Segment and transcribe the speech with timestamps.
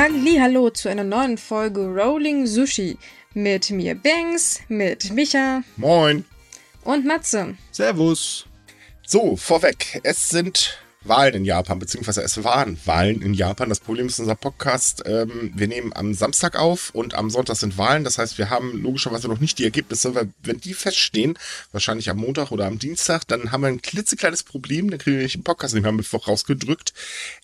[0.00, 2.96] Hallo zu einer neuen Folge Rolling Sushi
[3.34, 6.24] mit mir Banks, mit Micha Moin.
[6.84, 7.56] und Matze.
[7.72, 8.46] Servus.
[9.04, 10.78] So, vorweg, es sind
[11.08, 13.68] Wahlen in Japan, beziehungsweise es waren Wahlen in Japan.
[13.68, 17.78] Das Problem ist unser Podcast, ähm, wir nehmen am Samstag auf und am Sonntag sind
[17.78, 18.04] Wahlen.
[18.04, 21.38] Das heißt, wir haben logischerweise noch nicht die Ergebnisse, weil wenn die feststehen,
[21.72, 25.22] wahrscheinlich am Montag oder am Dienstag, dann haben wir ein klitzekleines Problem, dann kriegen wir
[25.24, 26.92] nicht den Podcast nicht mehr mit vorausgedrückt.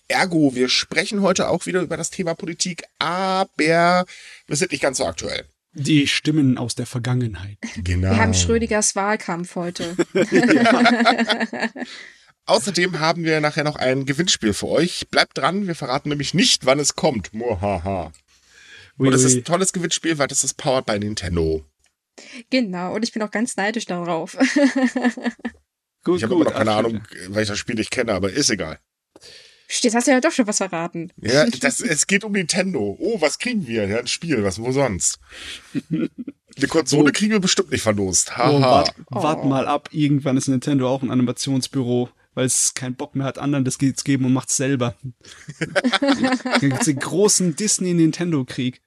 [0.07, 4.05] Ergo, wir sprechen heute auch wieder über das Thema Politik, aber
[4.47, 5.45] wir sind nicht ganz so aktuell.
[5.77, 7.57] Die Stimmen aus der Vergangenheit.
[7.75, 8.11] Genau.
[8.11, 9.97] Wir haben Schrödigers Wahlkampf heute.
[12.45, 15.07] Außerdem haben wir nachher noch ein Gewinnspiel für euch.
[15.09, 17.33] Bleibt dran, wir verraten nämlich nicht, wann es kommt.
[17.33, 18.11] Mohaha.
[18.99, 21.65] Ui, Und es ist ein tolles Gewinnspiel, weil das ist powered by Nintendo.
[22.49, 24.37] genau, und ich bin auch ganz neidisch darauf.
[26.03, 28.49] Gut, Ich habe immer noch keine Ahnung, weil ich das Spiel nicht kenne, aber ist
[28.49, 28.79] egal.
[29.67, 31.11] Jetzt hast du ja doch schon was verraten.
[31.19, 32.95] Ja, das, es geht um Nintendo.
[32.99, 33.87] Oh, was kriegen wir?
[33.87, 35.17] Ja, ein Spiel, was, wo sonst?
[36.57, 37.11] Eine Konsole Oh.
[37.11, 38.31] kriegen wir bestimmt nicht verlost.
[38.33, 38.61] Oh, Haha.
[38.61, 39.23] wart, Oh.
[39.23, 43.39] wart mal ab, irgendwann ist Nintendo auch ein Animationsbüro, weil es keinen Bock mehr hat,
[43.39, 44.95] anderen das zu geben und macht's selber.
[46.01, 48.81] Dann gibt's den großen Disney-Nintendo-Krieg.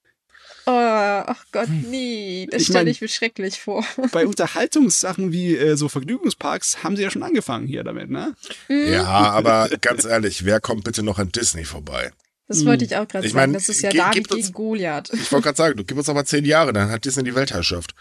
[0.66, 3.82] Oh, ach Gott, nee, das Ich stelle ich mir schrecklich vor.
[4.12, 8.36] Bei Unterhaltungssachen wie äh, so Vergnügungsparks haben sie ja schon angefangen hier damit, ne?
[8.68, 12.12] Ja, aber ganz ehrlich, wer kommt bitte noch an Disney vorbei?
[12.48, 13.50] Das wollte ich auch gerade Ich sagen.
[13.50, 15.10] mein, das ist ja David uns- gegen Goliath.
[15.12, 17.94] Ich wollte gerade sagen, du gib uns aber zehn Jahre, dann hat Disney die Weltherrschaft.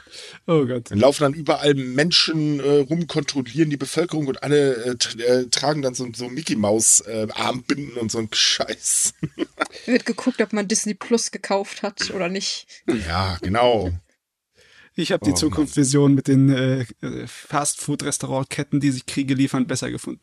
[0.48, 0.90] Oh Gott.
[0.90, 5.82] Dann laufen dann überall Menschen äh, rum, kontrollieren die Bevölkerung und alle äh, äh, tragen
[5.82, 9.14] dann so, so Mickey Maus äh, Armbinden und so ein Scheiß.
[9.86, 12.68] Wird geguckt, ob man Disney Plus gekauft hat oder nicht.
[13.08, 13.92] ja, genau.
[14.96, 19.92] Ich habe die Oh, Zukunftsvision mit den äh, äh, Fast-Food-Restaurantketten, die sich Kriege liefern, besser
[19.92, 20.22] gefunden.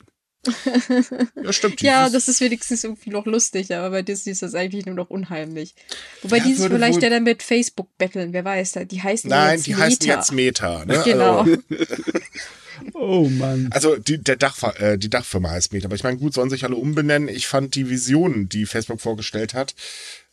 [1.43, 1.81] Ja, stimmt.
[1.81, 5.09] Ja, das ist wenigstens irgendwie noch lustig, aber bei Disney ist das eigentlich nur noch
[5.09, 5.75] unheimlich.
[6.21, 8.79] Wobei Ja, die sich vielleicht ja dann mit Facebook betteln, wer weiß.
[8.89, 9.83] Die heißen Nein, jetzt die Meta.
[9.83, 10.85] heißen jetzt Meta.
[10.85, 11.01] Ne?
[11.05, 11.39] Genau.
[11.41, 11.57] Also,
[12.93, 13.69] Oh Mann.
[13.71, 15.85] also die, der Dach, äh, die Dachfirma heißt Meta.
[15.85, 17.29] Aber ich meine, gut, sollen sich alle umbenennen.
[17.29, 19.75] Ich fand die Visionen, die Facebook vorgestellt hat,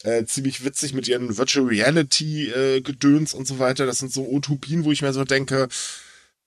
[0.03, 3.87] äh, ziemlich witzig mit ihren Virtual Reality äh, Gedöns und so weiter.
[3.87, 5.69] Das sind so Utopien, wo ich mir so denke,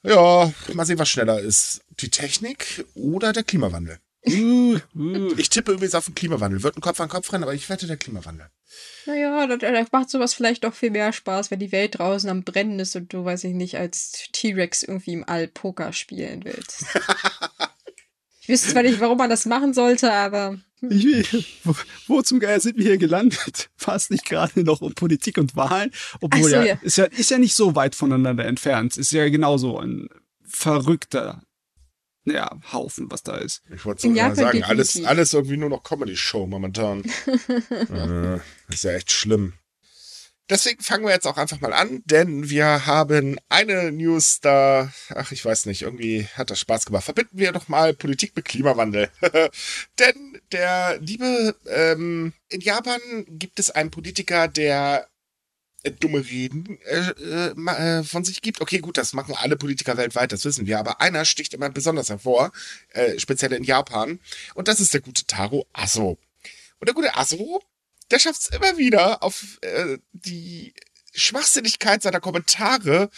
[0.06, 1.82] ja, mal sehen, was schneller ist.
[2.00, 4.00] Die Technik oder der Klimawandel.
[4.28, 5.34] Uh, uh.
[5.38, 6.64] Ich tippe übrigens auf den Klimawandel.
[6.64, 8.50] Wird ein Kopf an Kopf rennen, aber ich wette der Klimawandel.
[9.06, 12.44] Naja, da, da macht sowas vielleicht doch viel mehr Spaß, wenn die Welt draußen am
[12.44, 16.86] Brennen ist und du, weiß ich nicht, als T-Rex irgendwie im All Poker spielen willst.
[18.46, 21.76] ich wüsste zwar nicht, warum man das machen sollte, aber Ich, wo,
[22.06, 23.72] wo zum Geier sind wir hier gelandet?
[23.88, 25.92] Es nicht gerade noch um Politik und Wahlen?
[26.22, 26.80] Obwohl so, ja, ja.
[26.82, 28.98] Ist ja, ist ja nicht so weit voneinander entfernt.
[28.98, 30.10] Ist ja genauso ein
[30.44, 31.42] verrückter
[32.26, 33.64] ja, Haufen, was da ist.
[33.74, 35.08] Ich wollte so sagen, alles, definitiv.
[35.10, 37.04] alles irgendwie nur noch Comedy-Show momentan.
[37.70, 38.40] äh,
[38.72, 39.54] ist ja echt schlimm.
[40.50, 45.32] Deswegen fangen wir jetzt auch einfach mal an, denn wir haben eine News da, ach,
[45.32, 47.04] ich weiß nicht, irgendwie hat das Spaß gemacht.
[47.04, 49.10] Verbinden wir doch mal Politik mit Klimawandel.
[50.00, 55.08] denn der liebe, ähm, in Japan gibt es einen Politiker, der
[55.86, 58.62] äh, dumme Reden äh, äh, äh, von sich gibt.
[58.62, 62.10] Okay, gut, das machen alle Politiker weltweit, das wissen wir, aber einer sticht immer besonders
[62.10, 62.52] hervor,
[62.90, 64.20] äh, speziell in Japan,
[64.56, 66.18] und das ist der gute Taro Aso.
[66.80, 67.62] Und der gute Aso,
[68.12, 70.74] der schafft es immer wieder, auf äh, die
[71.14, 73.10] Schwachsinnigkeit seiner Kommentare,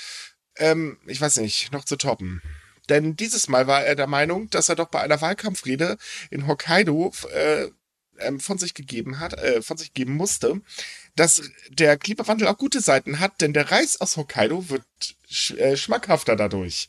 [0.57, 2.41] ähm, ich weiß nicht, noch zu toppen.
[2.89, 5.97] Denn dieses Mal war er der Meinung, dass er doch bei einer Wahlkampfrede
[6.29, 7.67] in Hokkaido äh,
[8.19, 10.61] ähm, von sich gegeben hat, äh, von sich geben musste,
[11.15, 14.83] dass der Klimawandel auch gute Seiten hat, denn der Reis aus Hokkaido wird
[15.29, 16.87] sch äh, schmackhafter dadurch.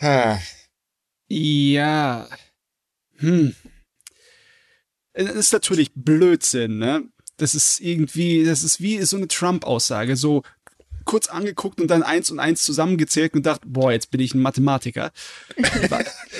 [0.00, 0.40] Ha.
[1.28, 2.28] Ja.
[3.18, 3.54] Hm.
[5.12, 7.04] Es ist natürlich Blödsinn, ne?
[7.36, 10.42] Das ist irgendwie, das ist wie so eine Trump-Aussage, so
[11.04, 14.42] kurz angeguckt und dann eins und eins zusammengezählt und dachte, boah, jetzt bin ich ein
[14.42, 15.10] Mathematiker.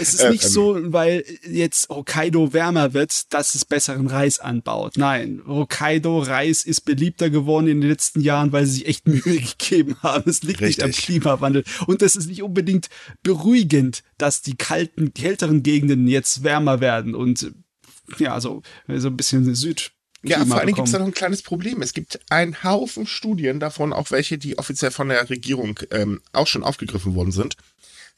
[0.00, 0.50] es ist nicht ähm.
[0.50, 4.96] so, weil jetzt Hokkaido wärmer wird, dass es besseren Reis anbaut.
[4.96, 9.96] Nein, Hokkaido-Reis ist beliebter geworden in den letzten Jahren, weil sie sich echt Mühe gegeben
[10.02, 10.28] haben.
[10.31, 11.06] Es liegt nicht am Richtig.
[11.06, 11.64] Klimawandel.
[11.87, 12.88] Und es ist nicht unbedingt
[13.23, 17.52] beruhigend, dass die kalten, kälteren Gegenden jetzt wärmer werden und
[18.19, 19.93] ja, so, so ein bisschen Süd.
[20.23, 21.81] Ja, vor Dingen gibt es da noch ein kleines Problem.
[21.81, 26.47] Es gibt einen Haufen Studien davon, auch welche, die offiziell von der Regierung ähm, auch
[26.47, 27.57] schon aufgegriffen worden sind,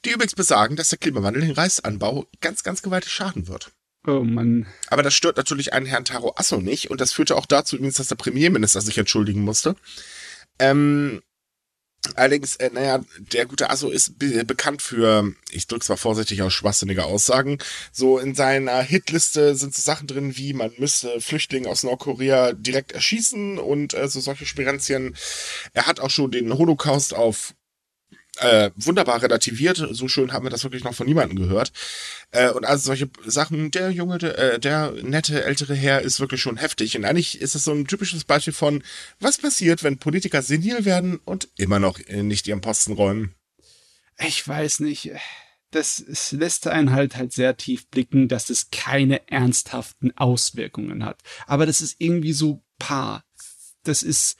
[0.03, 3.71] die übrigens besagen, dass der Klimawandel den Reisanbau ganz, ganz gewaltig schaden wird.
[4.05, 4.65] Oh Mann.
[4.87, 7.95] Aber das stört natürlich einen Herrn Taro Asso nicht und das führte auch dazu übrigens,
[7.95, 9.75] dass der Premierminister sich entschuldigen musste.
[10.59, 11.21] Ähm,
[12.15, 16.53] Allerdings, äh, naja, der gute Asso ist be bekannt für, ich drück's mal vorsichtig aus,
[16.53, 17.59] schwachsinnige Aussagen.
[17.91, 22.91] So in seiner Hitliste sind so Sachen drin wie, man müsse Flüchtlinge aus Nordkorea direkt
[22.91, 25.15] erschießen und äh, so solche Spirenzien.
[25.73, 27.53] Er hat auch schon den Holocaust auf
[28.37, 29.77] äh, wunderbar relativiert.
[29.91, 31.71] So schön haben wir das wirklich noch von niemandem gehört.
[32.31, 36.41] Äh, und also solche Sachen, der junge, der, äh, der nette ältere Herr ist wirklich
[36.41, 36.97] schon heftig.
[36.97, 38.83] Und eigentlich ist es so ein typisches Beispiel von,
[39.19, 43.35] was passiert, wenn Politiker senil werden und immer noch nicht ihren Posten räumen.
[44.17, 45.11] Ich weiß nicht.
[45.71, 51.19] Das lässt einen halt halt sehr tief blicken, dass es keine ernsthaften Auswirkungen hat.
[51.47, 53.23] Aber das ist irgendwie so paar.
[53.83, 54.37] Das ist,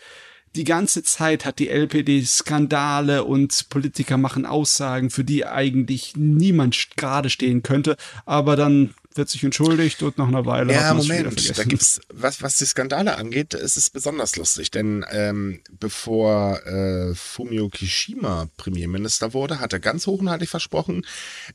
[0.55, 6.89] die ganze Zeit hat die LPD Skandale und Politiker machen Aussagen, für die eigentlich niemand
[6.95, 11.63] gerade stehen könnte, aber dann wird sich entschuldigt und nach einer Weile ja, Moment, da
[11.63, 17.69] gibt's was was die Skandale angeht, ist es besonders lustig, denn ähm, bevor äh, Fumio
[17.69, 21.05] Kishima Premierminister wurde, hat er ganz hochhaltig versprochen,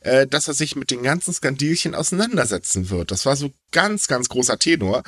[0.00, 3.10] äh, dass er sich mit den ganzen Skandilchen auseinandersetzen wird.
[3.10, 5.02] Das war so ganz ganz großer Tenor.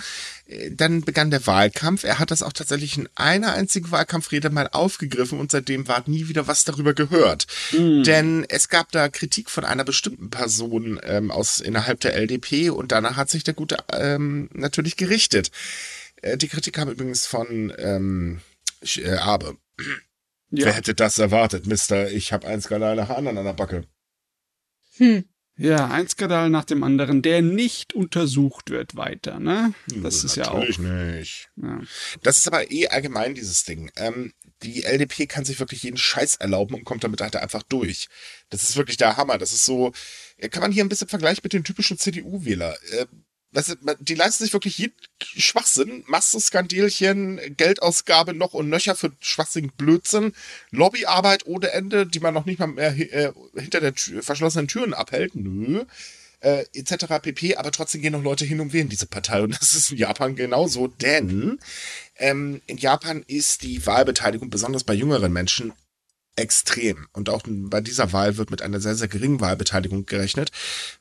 [0.46, 2.04] Äh, dann begann der Wahlkampf.
[2.04, 6.28] Er hat das auch tatsächlich in einer einzigen Wahlkampfrede mal aufgegriffen und seitdem war nie
[6.28, 7.46] wieder was darüber gehört.
[7.72, 8.02] Mhm.
[8.02, 12.70] Denn es gab da Kritik von einer bestimmten Person ähm, aus innerhalb der LDP FDP
[12.70, 15.50] und danach hat sich der Gute ähm, natürlich gerichtet.
[16.22, 18.40] Äh, die Kritik kam übrigens von ähm,
[18.96, 19.56] äh, Abe.
[20.50, 20.66] Ja.
[20.66, 22.10] Wer hätte das erwartet, Mister?
[22.10, 23.84] Ich habe ein Skandal nach anderen an der Backe.
[24.96, 25.24] Hm.
[25.56, 29.74] Ja, ein Skandal nach dem anderen, der nicht untersucht wird weiter, ne?
[29.88, 30.54] Das ist ja auch.
[30.54, 31.50] Natürlich nicht.
[31.56, 31.80] Ja.
[32.22, 33.90] Das ist aber eh allgemein dieses Ding.
[33.96, 34.32] Ähm,
[34.62, 38.08] die LDP kann sich wirklich jeden Scheiß erlauben und kommt damit halt einfach durch.
[38.48, 39.36] Das ist wirklich der Hammer.
[39.36, 39.92] Das ist so,
[40.48, 42.76] kann man hier ein bisschen vergleichen mit den typischen CDU-Wähler.
[42.92, 43.06] Äh,
[44.00, 50.34] die leisten sich wirklich jeden Schwachsinn, Masse-Skandilchen, Geldausgabe noch und nöcher für schwachsinnigen Blödsinn,
[50.70, 54.94] Lobbyarbeit ohne Ende, die man noch nicht mal mehr äh, hinter der Tür, verschlossenen Türen
[54.94, 55.34] abhält.
[55.34, 55.84] Nö.
[56.38, 57.06] Äh, etc.
[57.20, 57.56] pp.
[57.56, 59.42] Aber trotzdem gehen noch Leute hin und wählen diese Partei.
[59.42, 61.58] Und das ist in Japan genauso, denn
[62.16, 65.72] ähm, in Japan ist die Wahlbeteiligung besonders bei jüngeren Menschen
[66.36, 67.06] extrem.
[67.12, 70.50] Und auch bei dieser Wahl wird mit einer sehr, sehr geringen Wahlbeteiligung gerechnet.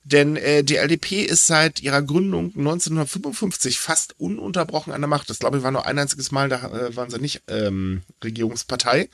[0.03, 5.29] Denn äh, die LDP ist seit ihrer Gründung 1955 fast ununterbrochen an der Macht.
[5.29, 9.09] Das glaube ich war nur ein einziges Mal, da äh, waren sie nicht ähm, Regierungspartei.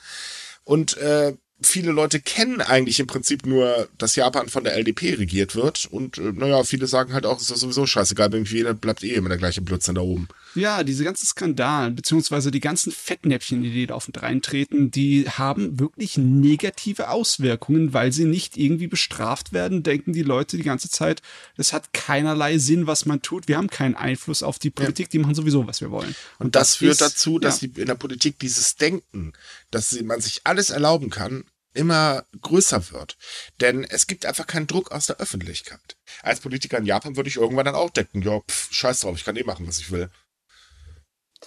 [0.63, 5.55] Und äh, viele Leute kennen eigentlich im Prinzip nur, dass Japan von der LDP regiert
[5.55, 5.85] wird.
[5.85, 9.37] Und äh, naja, viele sagen halt auch, ist sowieso scheißegal, irgendwie bleibt eh immer der
[9.37, 10.27] gleiche Blödsinn da oben.
[10.55, 15.79] Ja, diese ganzen Skandalen, beziehungsweise die ganzen Fettnäpfchen, die da auf und reintreten, die haben
[15.79, 21.21] wirklich negative Auswirkungen, weil sie nicht irgendwie bestraft werden, denken die Leute die ganze Zeit,
[21.57, 23.47] es hat keinerlei Sinn, was man tut.
[23.47, 25.11] Wir haben keinen Einfluss auf die Politik, ja.
[25.11, 26.15] die machen sowieso, was wir wollen.
[26.39, 27.67] Und, und das, das, führt ist, dazu, dass ja.
[27.67, 29.33] die, in der Politik dieses Denken,
[29.71, 31.43] dass man sich alles erlauben kann,
[31.75, 33.17] immer größer wird.
[33.59, 35.97] Denn es gibt einfach keinen Druck aus der Öffentlichkeit.
[36.21, 39.25] Als Politiker in Japan würde ich irgendwann dann auch denken, ja, pff, scheiß drauf, ich
[39.25, 40.09] kann eh machen, was ich will.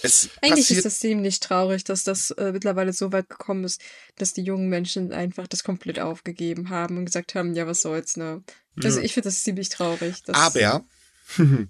[0.02, 3.80] Es Eigentlich ist das ziemlich traurig, dass das äh, mittlerweile so weit gekommen ist,
[4.16, 8.16] dass die jungen Menschen einfach das komplett aufgegeben haben und gesagt haben, ja, was soll's,
[8.16, 8.42] ne?
[8.82, 9.04] Also ja.
[9.04, 10.14] ich finde das ziemlich traurig.
[10.28, 10.84] Aber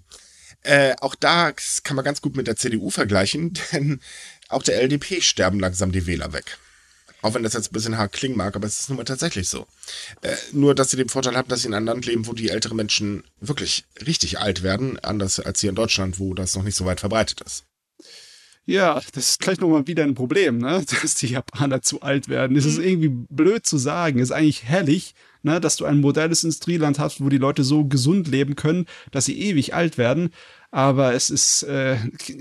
[0.63, 1.53] äh, auch da
[1.83, 3.99] kann man ganz gut mit der CDU vergleichen, denn
[4.47, 6.57] auch der LDP sterben langsam die Wähler weg.
[7.21, 9.49] Auch wenn das jetzt ein bisschen hart klingen mag, aber es ist nun mal tatsächlich
[9.49, 9.67] so.
[10.21, 12.49] Äh, nur, dass sie den Vorteil haben, dass sie in einem Land leben, wo die
[12.49, 16.75] älteren Menschen wirklich richtig alt werden, anders als hier in Deutschland, wo das noch nicht
[16.75, 17.65] so weit verbreitet ist.
[18.69, 20.85] Ja, das ist gleich nochmal wieder ein Problem, ne?
[21.01, 22.55] Dass die Japaner zu alt werden.
[22.55, 22.83] Das ist mhm.
[22.83, 24.19] irgendwie blöd zu sagen.
[24.19, 25.59] ist eigentlich herrlich, ne?
[25.59, 29.41] Dass du ein modernes Industrieland hast, wo die Leute so gesund leben können, dass sie
[29.41, 30.29] ewig alt werden
[30.71, 31.97] aber es ist äh,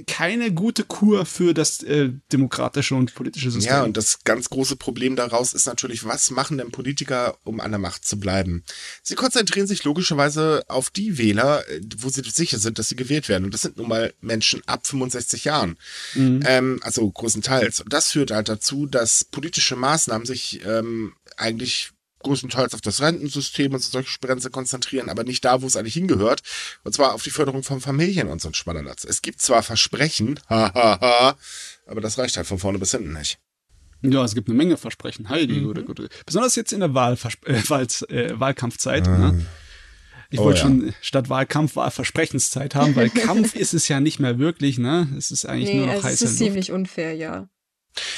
[0.06, 3.72] keine gute Kur für das äh, demokratische und politische System.
[3.72, 7.70] Ja, und das ganz große Problem daraus ist natürlich, was machen denn Politiker, um an
[7.70, 8.64] der Macht zu bleiben?
[9.02, 13.30] Sie konzentrieren sich logischerweise auf die Wähler, äh, wo sie sicher sind, dass sie gewählt
[13.30, 13.44] werden.
[13.44, 15.78] Und das sind nun mal Menschen ab 65 Jahren.
[16.14, 16.42] Mhm.
[16.44, 17.80] Ähm, also größtenteils.
[17.80, 23.72] Und das führt halt dazu, dass politische Maßnahmen sich ähm, eigentlich größtenteils auf das Rentensystem
[23.72, 26.42] und solche Grenze konzentrieren, aber nicht da, wo es eigentlich hingehört.
[26.84, 29.04] Und zwar auf die Förderung von Familien und so ein Schmallerlatz.
[29.04, 31.36] Es gibt zwar Versprechen, hahaha,
[31.86, 33.38] aber das reicht halt von vorne bis hinten nicht.
[34.02, 35.28] Ja, es gibt eine Menge Versprechen.
[35.28, 35.64] Heidi, mhm.
[35.64, 36.08] gute, gute.
[36.24, 39.08] Besonders jetzt in der äh, Wahl äh, Wahlkampfzeit.
[39.08, 39.18] Mhm.
[39.18, 39.46] Ne?
[40.30, 40.66] Ich oh, wollte ja.
[40.66, 45.08] schon statt Wahlkampf Wahlversprechenszeit haben, weil Kampf ist es ja nicht mehr wirklich, ne?
[45.16, 46.38] Es ist eigentlich nee, nur noch heißer Es ist Luft.
[46.38, 47.48] ziemlich unfair, ja.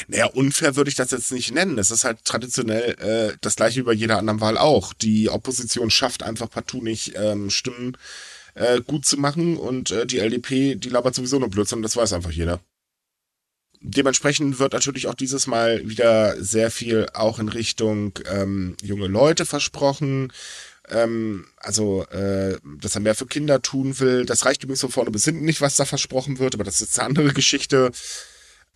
[0.08, 1.78] Naja, unfair würde ich das jetzt nicht nennen.
[1.78, 4.92] Es ist halt traditionell äh, das gleiche über jeder anderen Wahl auch.
[4.92, 7.96] Die Opposition schafft einfach partout nicht ähm, Stimmen
[8.54, 11.96] äh, gut zu machen und äh, die LDP, die labert sowieso nur Blödsinn und das
[11.96, 12.60] weiß einfach jeder.
[13.82, 19.46] dementsprechend wird natürlich auch dieses Mal wieder sehr viel auch in Richtung ähm, junge Leute
[19.46, 20.32] versprochen.
[20.88, 24.26] Ähm, also, äh, dass er mehr für Kinder tun will.
[24.26, 26.99] Das reicht übrigens so vorne bis hinten nicht, was da versprochen wird, aber das ist
[26.99, 27.92] eine andere Geschichte.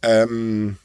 [0.02, 0.76] Ähm,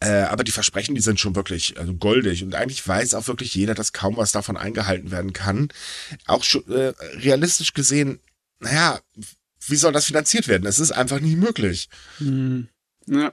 [0.00, 2.42] äh, aber die Versprechen, die sind schon wirklich also goldig.
[2.42, 5.68] Und eigentlich weiß auch wirklich jeder, dass kaum was davon eingehalten werden kann.
[6.26, 8.20] Auch schon, äh, realistisch gesehen,
[8.58, 9.00] naja,
[9.66, 10.66] wie soll das finanziert werden?
[10.66, 11.88] Es ist einfach nicht möglich.
[12.18, 12.68] Hm.
[13.06, 13.32] Ja.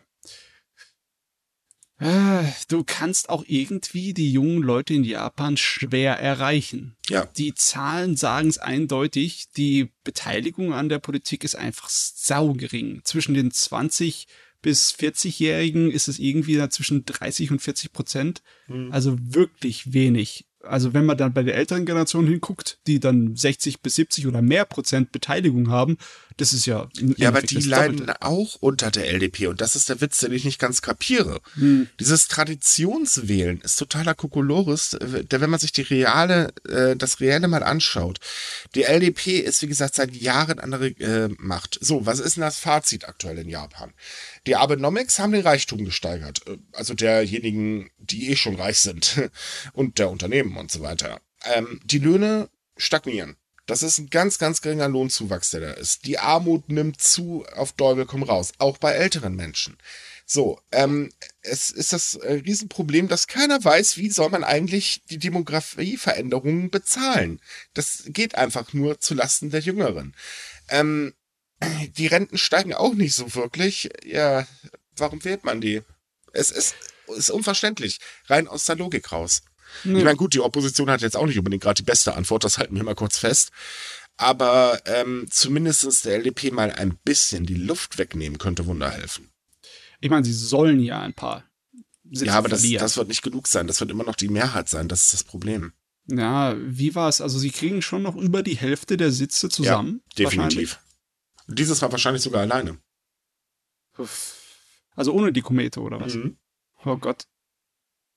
[2.00, 6.96] Äh, Du kannst auch irgendwie die jungen Leute in Japan schwer erreichen.
[7.10, 7.26] Ja.
[7.38, 13.02] Die Zahlen sagen es eindeutig, die Beteiligung an der Politik ist einfach saugering.
[13.04, 14.28] Zwischen den 20
[14.62, 18.42] bis 40-Jährigen ist es irgendwie da zwischen 30 und 40 Prozent.
[18.68, 18.92] Mhm.
[18.92, 20.46] Also wirklich wenig.
[20.62, 24.42] Also wenn man dann bei der älteren Generation hinguckt, die dann 60 bis 70 oder
[24.42, 25.98] mehr Prozent Beteiligung haben,
[26.36, 26.90] das ist ja.
[27.18, 28.22] Ja, aber die leiden Doppelte.
[28.22, 31.40] auch unter der LDP und das ist der Witz, den ich nicht ganz kapiere.
[31.56, 31.88] Hm.
[32.00, 37.64] Dieses Traditionswählen ist totaler Kokolores, der, wenn man sich die reale, äh, das Reelle mal
[37.64, 38.20] anschaut.
[38.76, 41.78] Die LDP ist, wie gesagt, seit Jahren an der äh, Macht.
[41.82, 43.94] So, was ist denn das Fazit aktuell in Japan?
[44.48, 46.42] Die Abenomics haben den Reichtum gesteigert.
[46.48, 49.30] Äh, Also derjenigen, die eh schon reich sind.
[49.74, 51.22] Und der Unternehmen und so weiter.
[51.46, 53.36] Ähm, die Löhne stagnieren.
[53.66, 56.08] Das ist ein ganz, ganz geringer Lohnzuwachs, der da ist.
[56.08, 58.52] Die Armut nimmt zu auf Däubel komm raus.
[58.58, 59.78] Auch bei älteren Menschen.
[60.26, 65.20] So, ähm, es ist das äh, Riesenproblem, dass keiner weiß, wie soll man eigentlich die
[65.20, 67.42] Demografieveränderungen bezahlen.
[67.74, 70.16] Das geht einfach nur zu Lasten der Jüngeren.
[70.70, 71.14] Ähm,
[71.98, 73.90] die Renten steigen auch nicht so wirklich.
[74.04, 74.48] Ja,
[74.96, 75.82] warum wählt man die?
[76.34, 76.76] Es ist,
[77.16, 78.00] ist unverständlich.
[78.28, 79.42] Rein aus der Logik raus.
[79.84, 82.58] Ich meine, gut, die Opposition hat jetzt auch nicht unbedingt gerade die beste Antwort, das
[82.58, 83.52] halten wir mal kurz fest.
[84.18, 89.30] Aber ähm, zumindest der LDP mal ein bisschen die Luft wegnehmen könnte Wunder helfen.
[90.02, 91.46] Ich meine, sie sollen ja ein paar.
[92.12, 93.68] Sitze ja, aber das, das wird nicht genug sein.
[93.68, 94.88] Das wird immer noch die Mehrheit sein.
[94.88, 95.74] Das ist das Problem.
[96.08, 97.22] Ja, wie war es?
[97.22, 100.02] Also sie kriegen schon noch über die Hälfte der Sitze zusammen.
[100.18, 100.80] Ja, definitiv.
[101.50, 102.80] Dieses Mal wahrscheinlich sogar alleine.
[104.96, 106.14] Also ohne die Komete oder was?
[106.14, 106.38] Mhm.
[106.86, 107.26] Oh Gott.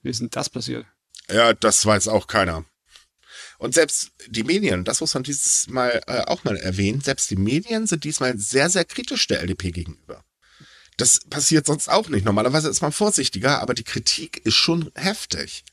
[0.02, 0.86] Wie ist denn das passiert?
[1.28, 2.64] Ja, das weiß auch keiner.
[3.58, 7.36] Und selbst die Medien, das muss man dieses Mal äh, auch mal erwähnen, selbst die
[7.36, 10.24] Medien sind diesmal sehr, sehr kritisch der LDP gegenüber.
[10.96, 12.24] Das passiert sonst auch nicht.
[12.24, 15.64] Normalerweise ist man vorsichtiger, aber die Kritik ist schon heftig.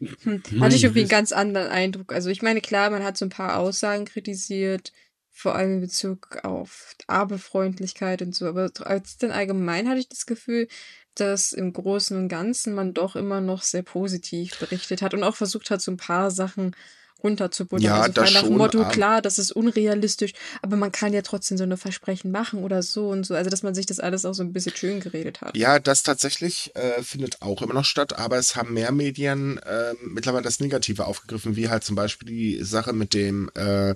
[0.00, 2.12] Hm, hatte ich irgendwie einen ganz anderen Eindruck.
[2.12, 4.92] Also ich meine, klar, man hat so ein paar Aussagen kritisiert,
[5.30, 10.26] vor allem in Bezug auf Abefreundlichkeit und so, aber als dann allgemein hatte ich das
[10.26, 10.68] Gefühl,
[11.14, 15.36] dass im Großen und Ganzen man doch immer noch sehr positiv berichtet hat und auch
[15.36, 16.74] versucht hat, so ein paar Sachen
[17.22, 17.84] runterzubuttern.
[17.84, 20.32] Ja, also das nach dem schon, Motto, klar, das ist unrealistisch,
[20.62, 23.34] aber man kann ja trotzdem so eine Versprechen machen oder so und so.
[23.34, 25.56] Also, dass man sich das alles auch so ein bisschen schön geredet hat.
[25.56, 29.94] Ja, das tatsächlich äh, findet auch immer noch statt, aber es haben mehr Medien äh,
[30.04, 33.94] mittlerweile das Negative aufgegriffen, wie halt zum Beispiel die Sache mit dem äh,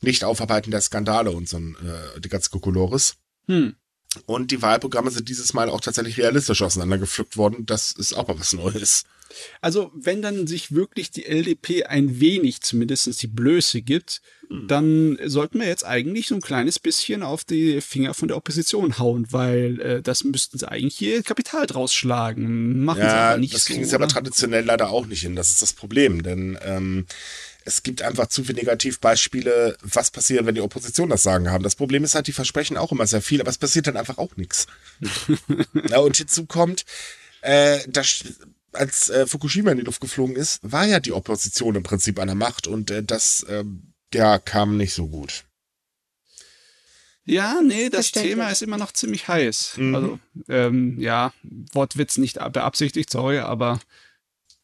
[0.00, 3.16] Nicht-Aufarbeiten der Skandale und so ein, äh, die ganze Kokolores.
[3.46, 3.74] Hm.
[4.26, 7.64] Und die Wahlprogramme sind dieses Mal auch tatsächlich realistisch auseinandergepflückt worden.
[7.64, 9.04] Das ist auch mal was Neues.
[9.60, 14.20] Also, wenn dann sich wirklich die LDP ein wenig zumindest die Blöße gibt,
[14.52, 14.68] Hm.
[14.68, 18.98] dann sollten wir jetzt eigentlich so ein kleines bisschen auf die Finger von der Opposition
[18.98, 22.84] hauen, weil äh, das müssten sie eigentlich hier Kapital draus schlagen.
[22.84, 23.72] Machen sie Ja, aber nicht das so.
[23.72, 24.12] kriegen sie aber oder?
[24.12, 25.36] traditionell leider auch nicht hin.
[25.36, 27.06] Das ist das Problem, denn ähm,
[27.64, 31.64] es gibt einfach zu viele Negativbeispiele, was passiert, wenn die Opposition das Sagen haben.
[31.64, 34.18] Das Problem ist halt, die versprechen auch immer sehr viel, aber es passiert dann einfach
[34.18, 34.66] auch nichts.
[35.88, 36.84] ja, und hinzu kommt,
[37.40, 38.24] äh, das,
[38.72, 42.28] als äh, Fukushima in die Luft geflogen ist, war ja die Opposition im Prinzip an
[42.28, 45.44] der Macht und äh, das ähm, ja, kam nicht so gut.
[47.24, 48.10] Ja, nee, das.
[48.10, 49.74] Thema ist immer noch ziemlich heiß.
[49.76, 49.94] Mhm.
[49.94, 51.32] Also, ähm, ja,
[51.72, 53.80] Wortwitz nicht beabsichtigt, sorry, aber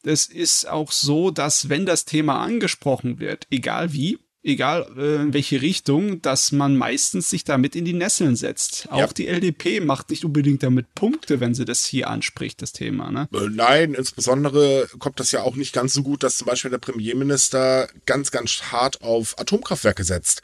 [0.03, 5.33] es ist auch so, dass wenn das Thema angesprochen wird, egal wie, egal äh, in
[5.35, 8.89] welche Richtung, dass man meistens sich damit in die Nesseln setzt.
[8.91, 9.07] Auch Ja.
[9.09, 13.29] die LDP macht nicht unbedingt damit Punkte, wenn sie das hier anspricht, das Thema, ne?
[13.33, 16.79] Äh, Nein, insbesondere kommt das ja auch nicht ganz so gut, dass zum Beispiel der
[16.79, 20.43] Premierminister ganz, ganz hart auf Atomkraftwerke setzt.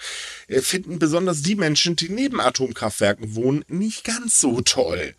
[0.49, 5.15] Äh, Finden besonders die Menschen, die neben Atomkraftwerken wohnen, nicht ganz so toll.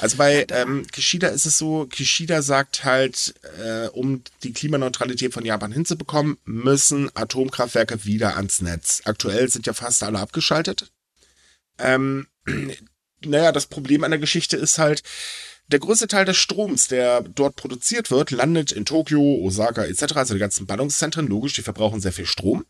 [0.00, 5.44] Also bei ähm, Kishida ist es so, Kishida sagt halt, äh, um die Klimaneutralität von
[5.44, 9.02] Japan hinzubekommen, müssen Atomkraftwerke wieder ans Netz.
[9.04, 10.90] Aktuell sind ja fast alle abgeschaltet.
[11.78, 12.28] Ähm,
[13.24, 15.02] naja, das Problem an der Geschichte ist halt,
[15.70, 20.34] Der größte Teil des Stroms, der dort produziert wird, landet in Tokio, Osaka etc., also
[20.34, 21.26] die ganzen Ballungszentren.
[21.26, 22.64] Logisch, die verbrauchen sehr viel Strom.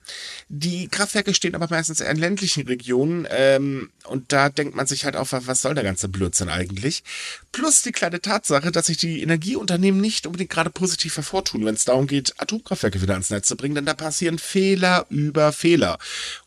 [0.49, 5.05] Die Kraftwerke stehen aber meistens eher in ländlichen Regionen ähm, und da denkt man sich
[5.05, 7.05] halt auch, was soll der ganze Blödsinn eigentlich?
[7.53, 11.85] Plus die kleine Tatsache, dass sich die Energieunternehmen nicht unbedingt gerade positiv hervortun, wenn es
[11.85, 15.99] darum geht, Atomkraftwerke wieder ans Netz zu bringen, denn da passieren Fehler über Fehler.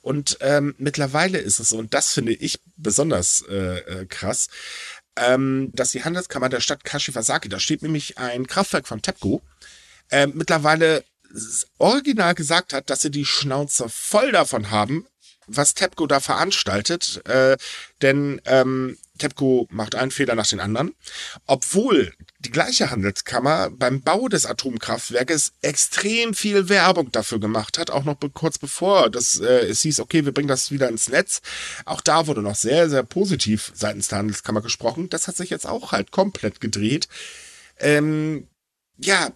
[0.01, 4.49] Und ähm, mittlerweile ist es so, und das finde ich besonders äh, äh, krass,
[5.15, 9.41] ähm, dass die Handelskammer der Stadt Kashiwazaki, da steht nämlich ein Kraftwerk von TEPCO,
[10.09, 11.03] äh, mittlerweile
[11.77, 15.07] original gesagt hat, dass sie die Schnauze voll davon haben,
[15.47, 17.57] was TEPCO da veranstaltet, äh,
[18.01, 20.95] denn ähm, TEPCO macht einen Fehler nach den anderen,
[21.45, 28.03] obwohl die gleiche Handelskammer beim Bau des Atomkraftwerkes extrem viel Werbung dafür gemacht hat, auch
[28.03, 31.41] noch kurz bevor das, äh, es hieß, okay, wir bringen das wieder ins Netz.
[31.85, 35.09] Auch da wurde noch sehr, sehr positiv seitens der Handelskammer gesprochen.
[35.09, 37.07] Das hat sich jetzt auch halt komplett gedreht.
[37.79, 38.47] Ähm,
[38.97, 39.31] ja,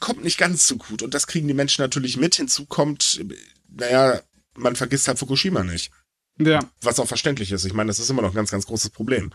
[0.00, 2.34] kommt nicht ganz so gut und das kriegen die Menschen natürlich mit.
[2.34, 3.24] Hinzu kommt,
[3.68, 4.20] naja,
[4.54, 5.90] man vergisst halt Fukushima nicht.
[6.40, 6.60] Ja.
[6.82, 7.64] Was auch verständlich ist.
[7.64, 9.32] Ich meine, das ist immer noch ein ganz, ganz großes Problem.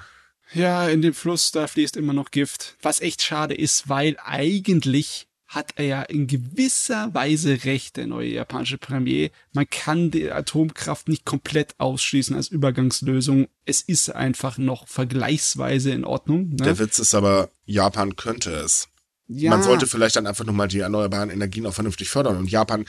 [0.53, 2.77] Ja, in dem Fluss, da fließt immer noch Gift.
[2.81, 8.29] Was echt schade ist, weil eigentlich hat er ja in gewisser Weise recht, der neue
[8.29, 9.29] japanische Premier.
[9.53, 13.47] Man kann die Atomkraft nicht komplett ausschließen als Übergangslösung.
[13.63, 16.49] Es ist einfach noch vergleichsweise in Ordnung.
[16.49, 16.57] Ne?
[16.57, 18.89] Der Witz ist aber, Japan könnte es.
[19.27, 19.49] Ja.
[19.49, 22.37] Man sollte vielleicht dann einfach nur mal die erneuerbaren Energien auch vernünftig fördern.
[22.37, 22.85] Und Japan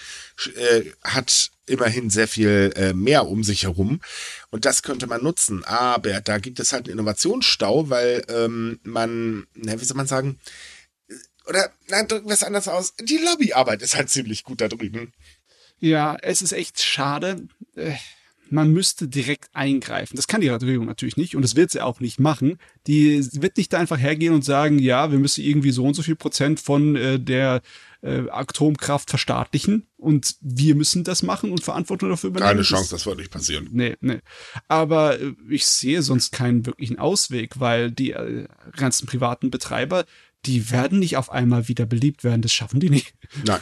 [0.55, 4.01] äh, hat immerhin sehr viel äh, mehr um sich herum.
[4.51, 5.65] Und das könnte man nutzen.
[5.65, 10.39] Aber da gibt es halt einen Innovationsstau, weil ähm, man, na, wie soll man sagen,
[11.47, 12.95] oder nein, drücken wir es anders aus.
[13.01, 15.13] Die Lobbyarbeit ist halt ziemlich gut da drüben.
[15.79, 17.49] Ja, es ist echt schade.
[17.77, 17.95] Äh,
[18.51, 20.17] man müsste direkt eingreifen.
[20.17, 22.59] Das kann die Regierung natürlich nicht und das wird sie auch nicht machen.
[22.87, 26.17] Die wird nicht einfach hergehen und sagen, ja, wir müssen irgendwie so und so viel
[26.17, 27.63] Prozent von äh, der
[28.03, 32.51] äh, Atomkraft verstaatlichen und wir müssen das machen und Verantwortung dafür übernehmen.
[32.51, 33.69] Keine Chance, das, das wird nicht passieren.
[33.73, 34.21] Nee, nee.
[34.69, 40.05] Aber äh, ich sehe sonst keinen wirklichen Ausweg, weil die äh, ganzen privaten Betreiber,
[40.45, 42.43] die werden nicht auf einmal wieder beliebt werden.
[42.43, 43.15] Das schaffen die nicht.
[43.45, 43.61] Nein.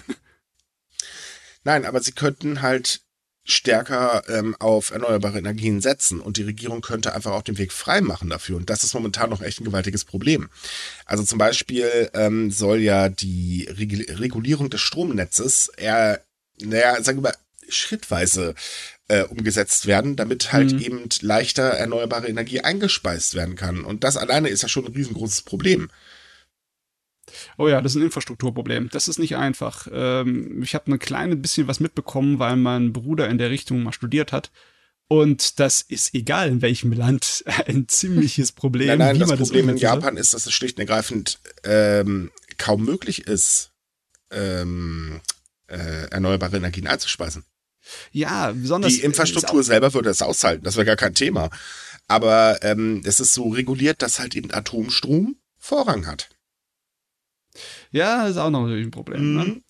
[1.65, 3.01] Nein, aber sie könnten halt
[3.45, 8.01] stärker ähm, auf erneuerbare Energien setzen und die Regierung könnte einfach auch den Weg frei
[8.01, 8.57] machen dafür.
[8.57, 10.49] Und das ist momentan noch echt ein gewaltiges Problem.
[11.05, 16.23] Also zum Beispiel ähm, soll ja die Reg Regulierung des Stromnetzes eher,
[16.63, 17.37] naja, sagen wir mal,
[17.69, 18.55] schrittweise
[19.09, 20.81] äh, umgesetzt werden, damit halt mhm.
[20.81, 23.85] eben leichter erneuerbare Energie eingespeist werden kann.
[23.85, 25.91] Und das alleine ist ja schon ein riesengroßes Problem.
[27.59, 28.89] Oh ja, das ist ein Infrastrukturproblem.
[28.91, 29.89] Das ist nicht einfach.
[29.93, 33.93] Ähm, ich habe ein kleines bisschen was mitbekommen, weil mein Bruder in der Richtung mal
[33.93, 34.51] studiert hat.
[35.07, 38.99] Und das ist egal in welchem Land ein ziemliches Problem.
[38.99, 42.85] Nein, nein, das Problem das in Japan ist, dass es schlicht und ergreifend ähm, kaum
[42.85, 43.71] möglich ist,
[44.31, 45.21] ähm,
[45.69, 47.45] äh, erneuerbare Energien einzuspeisen.
[48.13, 48.95] Ja, besonders.
[48.95, 51.51] Die Infrastruktur selber würde es aushalten, das wäre gar kein Thema.
[52.07, 56.29] Aber ähm, es ist so reguliert, dass halt eben Atomstrom Vorrang hat.
[57.95, 59.37] Ja, ist auch noch ein Problem.
[59.37, 59.45] Ne?
[59.45, 59.51] Mhm.
[59.53, 59.63] Ne?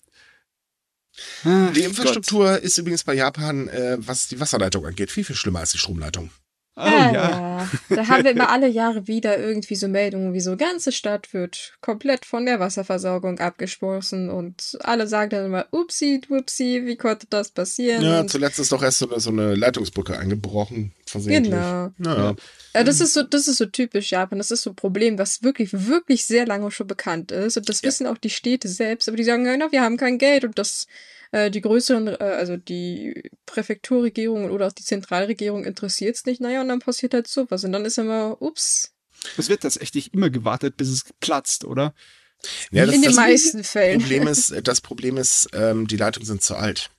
[1.69, 2.61] Ach, die Infrastruktur Gott.
[2.61, 6.31] ist übrigens bei Japan, äh, was die Wasserleitung angeht, viel, viel schlimmer als die Stromleitung.
[6.77, 7.11] Oh ja.
[7.13, 7.69] ja.
[7.89, 11.73] Da haben wir immer alle Jahre wieder irgendwie so Meldungen, wie so ganze Stadt wird
[11.79, 17.51] komplett von der Wasserversorgung abgestoßen und alle sagen dann immer, upsi, wupsi, wie konnte das
[17.51, 18.01] passieren?
[18.03, 21.53] Ja, zuletzt ist doch erst so eine, so eine Leitungsbrücke eingebrochen, versehentlich.
[21.53, 21.91] Genau.
[21.99, 22.35] Ja.
[22.73, 22.83] ja.
[22.83, 24.37] das ist so, das ist so typisch Japan.
[24.37, 27.55] Das ist so ein Problem, was wirklich, wirklich sehr lange schon bekannt ist.
[27.55, 27.87] Und das ja.
[27.87, 30.87] wissen auch die Städte selbst, aber die sagen, ja, wir haben kein Geld und das
[31.31, 36.41] äh, die größeren, äh, also die Präfekturregierung oder auch die Zentralregierung interessiert es nicht.
[36.41, 37.63] Naja, und dann passiert halt sowas.
[37.63, 38.93] Und dann ist immer, ups.
[39.37, 41.93] Es wird tatsächlich immer gewartet, bis es platzt, oder?
[42.71, 44.01] Ja, In den meisten Fällen.
[44.01, 46.89] Problem ist, das Problem ist, ähm, die Leitungen sind zu alt.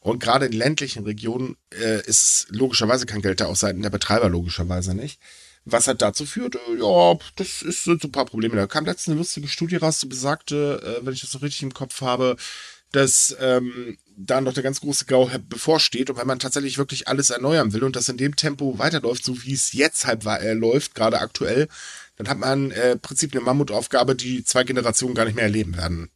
[0.00, 4.28] Und gerade in ländlichen Regionen äh, ist logischerweise kein Geld da, auch seiten der Betreiber
[4.28, 5.20] logischerweise nicht.
[5.64, 8.56] Was halt dazu führt, äh, ja, das ist, sind so ein paar Probleme.
[8.56, 11.62] Da kam letztens eine lustige Studie raus, die besagte, äh, wenn ich das so richtig
[11.62, 12.36] im Kopf habe,
[12.92, 17.30] dass ähm, da noch der ganz große Gau bevorsteht und wenn man tatsächlich wirklich alles
[17.30, 20.94] erneuern will und das in dem Tempo weiterläuft, so wie es jetzt halt äh, läuft,
[20.94, 21.68] gerade aktuell,
[22.16, 25.76] dann hat man äh, im Prinzip eine Mammutaufgabe, die zwei Generationen gar nicht mehr erleben
[25.76, 26.10] werden.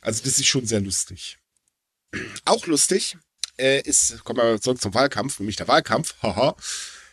[0.00, 1.38] Also das ist schon sehr lustig.
[2.44, 3.16] Auch lustig
[3.58, 6.56] äh, ist, kommen wir zurück zum Wahlkampf, nämlich der Wahlkampf, haha.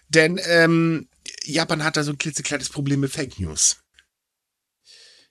[0.10, 1.08] Denn ähm,
[1.43, 3.77] Japan hat da so ein klitzekleines Problem mit Fake News.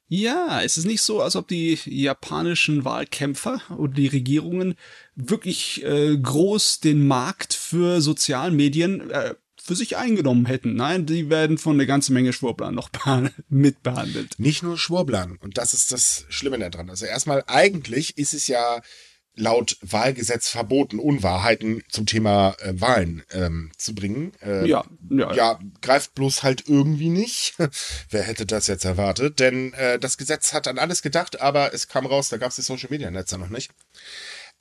[0.08, 4.76] Ja, es ist nicht so, als ob die japanischen Wahlkämpfer oder die Regierungen
[5.16, 10.76] wirklich äh, groß den Markt für Sozialmedien äh, für sich eingenommen hätten.
[10.76, 12.90] Nein, die werden von einer ganzen Menge Schwurblern noch
[13.48, 14.38] mitbehandelt.
[14.38, 15.38] Nicht nur Schwurblern.
[15.42, 16.88] Und das ist das Schlimme daran.
[16.88, 18.80] Also erstmal, eigentlich ist es ja
[19.36, 24.32] laut Wahlgesetz verboten, Unwahrheiten zum Thema äh, Wahlen ähm, zu bringen.
[24.42, 27.54] Äh, ja, ja, ja, greift bloß halt irgendwie nicht.
[28.10, 29.38] Wer hätte das jetzt erwartet?
[29.38, 32.56] Denn äh, das Gesetz hat an alles gedacht, aber es kam raus, da gab es
[32.56, 33.70] die Social Media Netze noch nicht.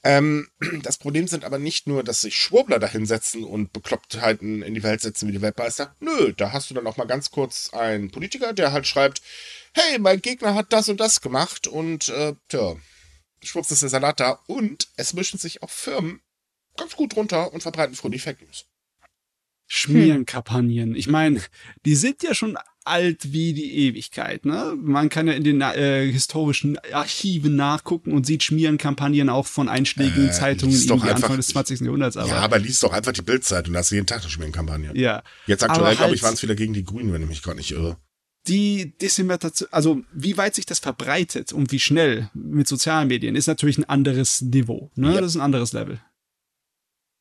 [0.04, 0.50] Ähm,
[0.84, 4.84] das Problem sind aber nicht nur, dass sich Schwurbler da hinsetzen und Beklopptheiten in die
[4.84, 5.96] Welt setzen wie die Weltmeister.
[6.00, 9.22] Nö, da hast du dann auch mal ganz kurz einen Politiker, der halt schreibt,
[9.74, 12.76] hey, mein Gegner hat das und das gemacht und äh, tja,
[13.46, 16.22] schwupps ist der Salat da und es mischen sich auch Firmen
[16.78, 18.66] ganz gut runter und verbreiten fröhlich Fake News.
[19.68, 20.96] Schmierenkampagnen.
[20.96, 21.42] Ich meine,
[21.86, 24.46] die sind ja schon alt wie die Ewigkeit.
[24.46, 24.76] Ne?
[24.80, 30.30] Man kann ja in den äh, historischen Archiven nachgucken und sieht Schmierenkampagnen auch von einschlägigen
[30.30, 31.80] äh, Zeitungen einfach, Anfang des 20.
[31.82, 32.16] Jahrhunderts.
[32.16, 34.30] Aber, ja, aber liest doch einfach die Bildzeit und da hast du jeden Tag eine
[34.30, 34.92] Schmierenkampagne.
[34.94, 35.24] Ja.
[35.48, 37.56] Jetzt aktuell, glaube ich, halt waren es wieder gegen die Grünen, wenn ich mich gar
[37.56, 37.98] nicht irre
[38.48, 43.48] die Dissemination, also wie weit sich das verbreitet und wie schnell mit sozialen Medien, ist
[43.48, 44.92] natürlich ein anderes Niveau.
[44.96, 45.16] Ne?
[45.16, 45.22] Ja.
[45.22, 46.00] Das ist ein anderes Level.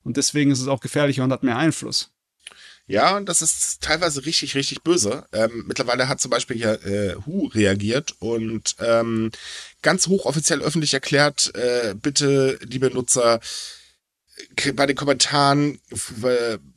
[0.03, 2.11] Und deswegen ist es auch gefährlicher und hat mehr Einfluss.
[2.87, 5.25] Ja, und das ist teilweise richtig, richtig böse.
[5.33, 9.31] Ähm, mittlerweile hat zum Beispiel ja äh, Hu reagiert und ähm,
[9.81, 13.41] ganz hochoffiziell öffentlich erklärt, äh, bitte, liebe Nutzer,
[14.75, 15.81] bei den Kommentaren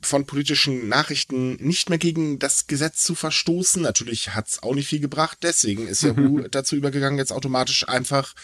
[0.01, 3.81] von politischen Nachrichten nicht mehr gegen das Gesetz zu verstoßen.
[3.81, 5.39] Natürlich hat's auch nicht viel gebracht.
[5.41, 8.35] Deswegen ist Yahoo dazu übergegangen, jetzt automatisch einfach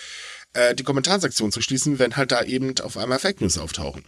[0.53, 4.03] äh, die Kommentarsektion zu schließen, wenn halt da eben auf einmal Fake News auftauchen.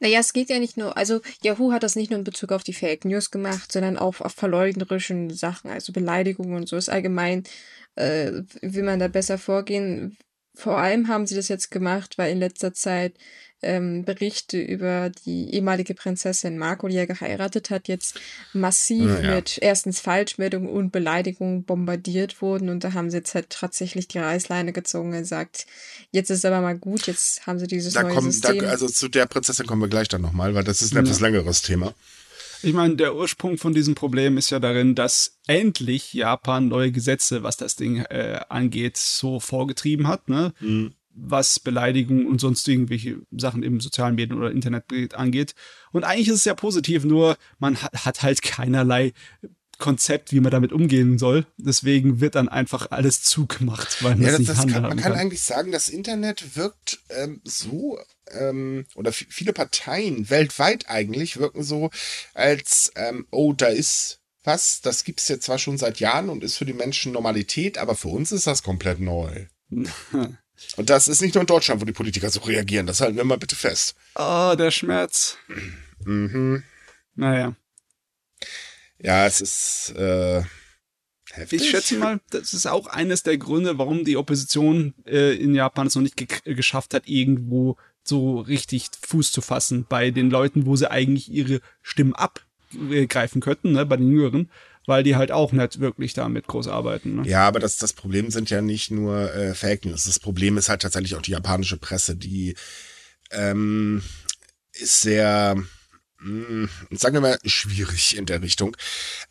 [0.00, 2.64] Naja, es geht ja nicht nur, also Yahoo hat das nicht nur in Bezug auf
[2.64, 7.44] die Fake News gemacht, sondern auch auf verleugnerischen Sachen, also Beleidigungen und so ist allgemein,
[7.94, 10.16] äh, will man da besser vorgehen.
[10.54, 13.14] Vor allem haben sie das jetzt gemacht, weil in letzter Zeit
[13.64, 18.20] ähm, Berichte über die ehemalige Prinzessin Marco, die er geheiratet hat, jetzt
[18.52, 19.34] massiv ja.
[19.34, 22.68] mit erstens Falschmeldungen und Beleidigungen bombardiert wurden.
[22.68, 25.66] Und da haben sie jetzt halt tatsächlich die Reißleine gezogen und gesagt,
[26.12, 28.60] jetzt ist aber mal gut, jetzt haben sie dieses da neue kommen, System.
[28.60, 31.02] Da, also zu der Prinzessin kommen wir gleich dann nochmal, weil das ist ein ja.
[31.02, 31.94] etwas längeres Thema.
[32.62, 37.42] Ich meine, der Ursprung von diesem Problem ist ja darin, dass endlich Japan neue Gesetze,
[37.42, 40.28] was das Ding äh, angeht, so vorgetrieben hat.
[40.28, 40.54] Ne?
[40.60, 45.54] Mhm was Beleidigung und sonst irgendwelche Sachen im sozialen Medien oder Internet angeht.
[45.92, 49.12] Und eigentlich ist es ja positiv, nur man hat halt keinerlei
[49.78, 51.46] Konzept, wie man damit umgehen soll.
[51.56, 54.98] Deswegen wird dann einfach alles zugemacht, weil man ja, das, nicht das kann, Man kann,
[54.98, 57.98] kann eigentlich sagen, das Internet wirkt ähm, so,
[58.30, 61.90] ähm, oder viele Parteien weltweit eigentlich wirken so,
[62.34, 66.58] als, ähm, oh, da ist was, das gibt's jetzt zwar schon seit Jahren und ist
[66.58, 69.46] für die Menschen Normalität, aber für uns ist das komplett neu.
[70.76, 72.86] Und das ist nicht nur in Deutschland, wo die Politiker so reagieren.
[72.86, 73.96] Das halten wir mal bitte fest.
[74.14, 75.36] Oh, der Schmerz.
[76.04, 76.62] Mhm.
[77.14, 77.54] Naja.
[78.98, 80.42] Ja, es ist äh,
[81.32, 81.62] heftig.
[81.62, 85.86] Ich schätze mal, das ist auch eines der Gründe, warum die Opposition äh, in Japan
[85.86, 90.66] es noch nicht ge geschafft hat, irgendwo so richtig Fuß zu fassen bei den Leuten,
[90.66, 94.50] wo sie eigentlich ihre Stimmen abgreifen könnten, ne, bei den Jüngeren
[94.86, 97.16] weil die halt auch nicht wirklich damit groß arbeiten.
[97.16, 97.28] Ne?
[97.28, 100.04] Ja, aber das, das Problem sind ja nicht nur äh, Fake News.
[100.04, 102.54] Das Problem ist halt tatsächlich auch die japanische Presse, die
[103.30, 104.02] ähm,
[104.72, 105.56] ist sehr
[106.90, 108.76] sagen wir mal, schwierig in der Richtung.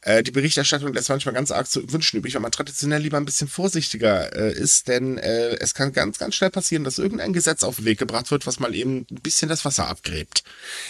[0.01, 3.25] Äh, die Berichterstattung lässt manchmal ganz arg zu wünschen übrig, weil man traditionell lieber ein
[3.25, 7.63] bisschen vorsichtiger äh, ist, denn äh, es kann ganz, ganz schnell passieren, dass irgendein Gesetz
[7.63, 10.43] auf den Weg gebracht wird, was mal eben ein bisschen das Wasser abgräbt.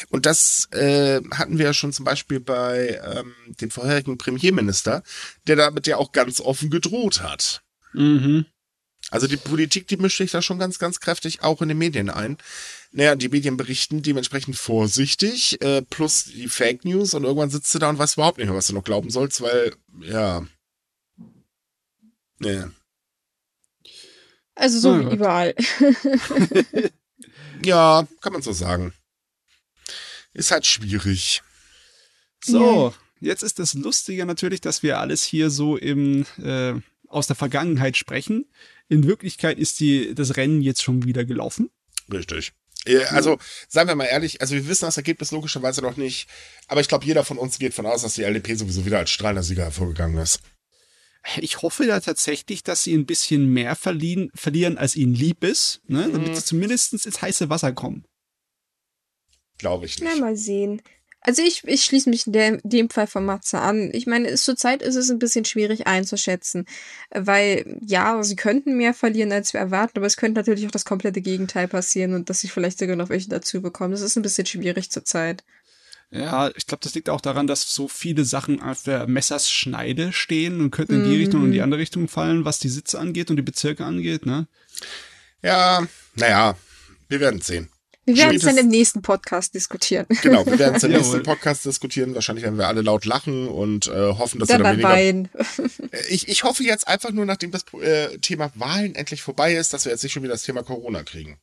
[0.09, 5.03] Und das äh, hatten wir ja schon zum Beispiel bei ähm, dem vorherigen Premierminister,
[5.47, 7.63] der damit ja auch ganz offen gedroht hat.
[7.93, 8.45] Mhm.
[9.09, 12.09] Also die Politik, die mischt sich da schon ganz, ganz kräftig auch in den Medien
[12.09, 12.37] ein.
[12.95, 17.79] Naja, die Medien berichten dementsprechend vorsichtig, äh, plus die Fake News und irgendwann sitzt du
[17.79, 20.45] da und weißt überhaupt nicht mehr, was du noch glauben sollst, weil, ja.
[22.39, 22.71] Ja.
[24.53, 25.55] Also so wie überall.
[27.65, 28.93] ja, kann man so sagen.
[30.33, 31.41] Ist halt schwierig.
[32.45, 32.93] So, yeah.
[33.21, 36.75] jetzt ist das Lustige natürlich, dass wir alles hier so im äh,
[37.07, 38.45] aus der Vergangenheit sprechen.
[38.87, 41.71] In Wirklichkeit ist die, das Rennen jetzt schon wieder gelaufen.
[42.11, 42.53] Richtig.
[43.09, 43.37] Also,
[43.69, 46.27] seien wir mal ehrlich, also wir wissen das Ergebnis logischerweise noch nicht,
[46.67, 49.09] aber ich glaube, jeder von uns geht von aus, dass die LDP sowieso wieder als
[49.09, 50.41] strahlender Sieger hervorgegangen ist.
[51.37, 55.81] Ich hoffe ja tatsächlich, dass sie ein bisschen mehr verlieren, verlieren als ihnen lieb ist,
[55.87, 56.09] ne?
[56.11, 56.35] damit mhm.
[56.35, 58.03] sie zumindest ins heiße Wasser kommen.
[59.57, 60.11] Glaube ich nicht.
[60.13, 60.81] Na, mal sehen.
[61.25, 63.89] Also ich, ich schließe mich in der, dem Fall von Matze an.
[63.93, 66.65] Ich meine, zurzeit ist es ein bisschen schwierig einzuschätzen,
[67.11, 70.85] weil ja, sie könnten mehr verlieren, als wir erwarten, aber es könnte natürlich auch das
[70.85, 73.91] komplette Gegenteil passieren und dass sie vielleicht sogar noch welche dazu bekommen.
[73.91, 75.43] Das ist ein bisschen schwierig zurzeit.
[76.11, 80.61] Ja, ich glaube, das liegt auch daran, dass so viele Sachen auf der Messerschneide stehen
[80.61, 81.15] und könnten in die Mhm.
[81.15, 84.25] Richtung und in die andere Richtung fallen, was die Sitze angeht und die Bezirke angeht,
[84.27, 84.47] ne?
[85.41, 86.55] Ja, naja,
[87.09, 87.69] wir werden sehen.
[88.05, 90.05] Wir werden es dann im nächsten Podcast diskutieren.
[90.21, 91.03] Genau, wir werden es im Jawohl.
[91.05, 92.13] nächsten Podcast diskutieren.
[92.15, 95.29] Wahrscheinlich werden wir alle laut lachen und äh, hoffen, dass Dann wir dann weniger weinen.
[96.09, 99.85] Ich, ich hoffe jetzt einfach nur, nachdem das äh, Thema Wahlen endlich vorbei ist, dass
[99.85, 101.39] wir jetzt nicht schon wieder das Thema Corona kriegen.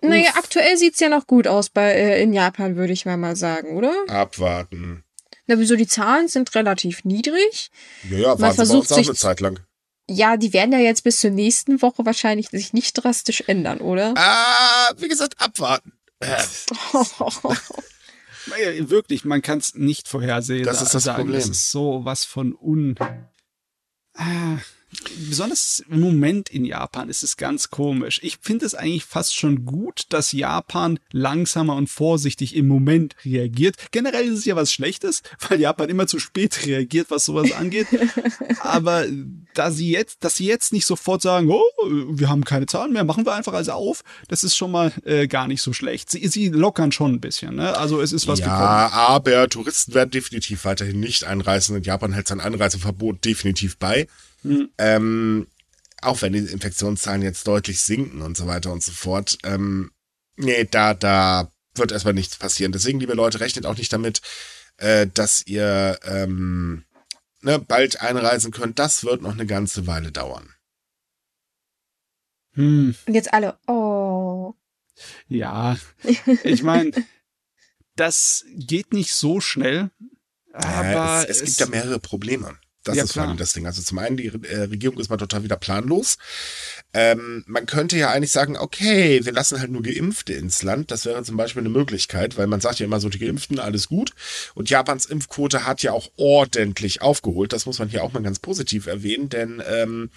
[0.00, 3.34] Naja, aktuell sieht's ja noch gut aus bei äh, in Japan, würde ich mal mal
[3.34, 3.92] sagen, oder?
[4.08, 5.02] Abwarten.
[5.46, 7.70] Na, wieso die Zahlen sind relativ niedrig?
[8.10, 9.60] Ja, ja, Man waren sie aber versucht auch sich- eine Zeit lang.
[10.10, 14.14] Ja, die werden ja jetzt bis zur nächsten Woche wahrscheinlich sich nicht drastisch ändern, oder?
[14.16, 15.92] Ah, wie gesagt, abwarten.
[16.20, 16.42] Äh,
[18.88, 20.64] Wirklich, man kann es nicht vorhersehen.
[20.64, 21.24] Das ist das sagen.
[21.24, 21.38] Problem.
[21.38, 22.94] Das ist so was von un.
[24.14, 24.56] Ah,
[25.28, 28.20] besonders im Moment in Japan ist es ganz komisch.
[28.22, 33.76] Ich finde es eigentlich fast schon gut, dass Japan langsamer und vorsichtig im Moment reagiert.
[33.90, 37.86] Generell ist es ja was Schlechtes, weil Japan immer zu spät reagiert, was sowas angeht.
[38.60, 39.06] Aber
[39.54, 41.62] da sie jetzt, dass sie jetzt nicht sofort sagen, oh,
[42.10, 45.26] wir haben keine Zahlen mehr, machen wir einfach also auf, das ist schon mal äh,
[45.26, 46.10] gar nicht so schlecht.
[46.10, 47.76] Sie, sie lockern schon ein bisschen, ne?
[47.76, 48.58] Also es ist was gekommen.
[48.58, 54.06] ja, aber Touristen werden definitiv weiterhin nicht einreisen und Japan hält sein Einreiseverbot definitiv bei.
[54.42, 54.70] Mhm.
[54.78, 55.46] Ähm,
[56.00, 59.38] auch wenn die Infektionszahlen jetzt deutlich sinken und so weiter und so fort.
[59.42, 59.90] Ähm,
[60.36, 62.72] nee, da, da wird erstmal nichts passieren.
[62.72, 64.20] Deswegen, liebe Leute, rechnet auch nicht damit,
[64.76, 66.84] äh, dass ihr ähm,
[67.42, 68.78] ne, bald einreisen könnt.
[68.78, 70.54] Das wird noch eine ganze Weile dauern.
[72.52, 74.54] Hm, Und jetzt alle, oh.
[75.28, 75.76] ja,
[76.44, 76.92] ich meine,
[77.96, 79.90] das geht nicht so schnell,
[80.52, 82.58] aber Ja, es, es gibt ja mehrere Probleme.
[82.88, 83.66] Das Ja, ist vor allem das Ding.
[83.66, 86.16] Also zum einen, die äh, Regierung ist mal total wieder planlos.
[86.94, 90.90] Ähm, man könnte ja eigentlich sagen, okay, wir lassen halt nur Geimpfte ins Land.
[90.90, 93.88] Das wäre zum Beispiel eine Möglichkeit, weil man sagt ja immer so, die Geimpften, alles
[93.88, 94.12] gut.
[94.54, 97.52] Und Japans Impfquote hat ja auch ordentlich aufgeholt.
[97.52, 100.10] Das muss man hier auch mal ganz positiv erwähnen, denn ähm,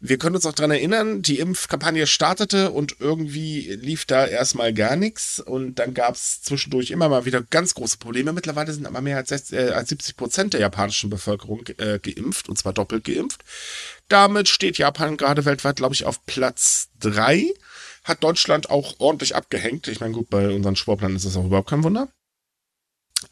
[0.00, 4.96] wir können uns auch dran erinnern, die Impfkampagne startete und irgendwie lief da erstmal gar
[4.96, 8.32] nichts und dann gab es zwischendurch immer mal wieder ganz große Probleme.
[8.32, 12.58] Mittlerweile sind aber mehr als, 60, äh, 70 Prozent der japanischen Bevölkerung äh, geimpft und
[12.58, 13.44] zwar doppelt geimpft.
[14.08, 17.52] Damit steht Japan gerade weltweit, glaube ich, auf Platz drei.
[18.04, 19.88] Hat Deutschland auch ordentlich abgehängt.
[19.88, 22.08] Ich meine, gut, bei unseren Sportplan ist das auch überhaupt kein Wunder.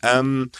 [0.02, 0.50] Ähm,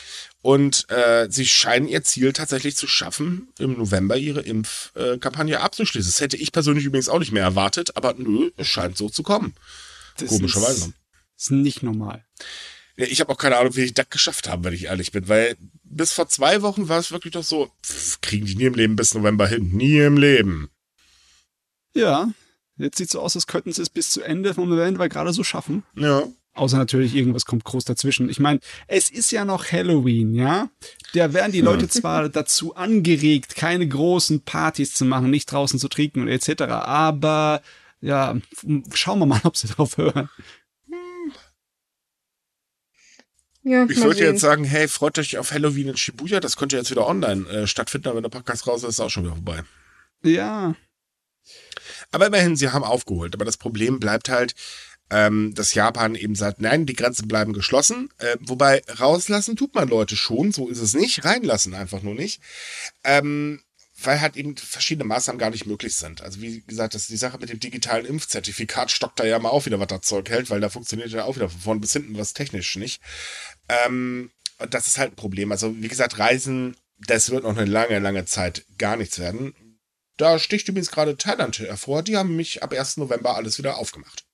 [0.43, 6.11] und äh, sie scheinen ihr Ziel tatsächlich zu schaffen, im November ihre Impfkampagne abzuschließen.
[6.11, 9.23] Das hätte ich persönlich übrigens auch nicht mehr erwartet, aber nö, es scheint so zu
[9.23, 9.55] kommen.
[10.19, 10.87] das komischerweise.
[10.87, 10.95] Ist,
[11.39, 12.25] ist nicht normal.
[12.97, 15.57] Ich habe auch keine Ahnung, wie ich das geschafft habe, wenn ich ehrlich bin, weil
[15.85, 18.97] bis vor zwei Wochen war es wirklich doch so, pff, kriegen die nie im Leben
[18.97, 19.71] bis November hin.
[19.73, 20.71] Nie im Leben.
[21.95, 22.31] Ja,
[22.77, 25.45] jetzt sieht so aus, als könnten sie es bis zu Ende vom November gerade so
[25.45, 25.85] schaffen.
[25.97, 26.25] Ja.
[26.55, 28.29] Außer natürlich, irgendwas kommt groß dazwischen.
[28.29, 30.69] Ich meine, es ist ja noch Halloween, ja?
[31.15, 35.89] Da werden die Leute zwar dazu angeregt, keine großen Partys zu machen, nicht draußen zu
[35.89, 37.63] trinken und etc., aber
[38.03, 38.37] ja,
[38.93, 40.29] schauen wir mal, ob sie drauf hören.
[43.65, 44.33] Ja, Ich würde sehen.
[44.33, 46.41] jetzt sagen, hey, freut euch auf Halloween in Shibuya.
[46.41, 49.01] Das könnte jetzt wieder online äh, stattfinden, aber wenn der Podcast raus ist, ist es
[49.01, 49.63] auch schon wieder vorbei.
[50.25, 50.75] Ja,
[52.11, 53.35] Aber immerhin, sie haben aufgeholt.
[53.35, 54.55] Aber das Problem bleibt halt,
[55.13, 58.09] ähm, dass Japan eben sagt, nein, die Grenzen bleiben geschlossen.
[58.19, 61.25] Äh, wobei rauslassen tut man Leute schon, so ist es nicht.
[61.25, 62.41] Reinlassen einfach nur nicht.
[63.05, 63.61] Ähm,
[64.03, 66.23] weil halt eben verschiedene Maßnahmen gar nicht möglich sind.
[66.23, 69.67] Also wie gesagt, das die Sache mit dem digitalen Impfzertifikat stockt da ja mal auch
[69.67, 72.17] wieder, was das Zeug hält, weil da funktioniert ja auch wieder von vorn bis hinten
[72.17, 73.03] was technisch nicht.
[73.69, 75.53] Ähm, und das ist halt ein Problem.
[75.53, 79.55] Also wie gesagt, Reisen, das wird noch eine lange, lange Zeit gar nichts werden.
[80.17, 82.03] Da sticht übrigens gerade Thailand hervor.
[82.03, 82.97] Die haben mich ab 1.
[82.97, 84.25] November alles wieder aufgemacht.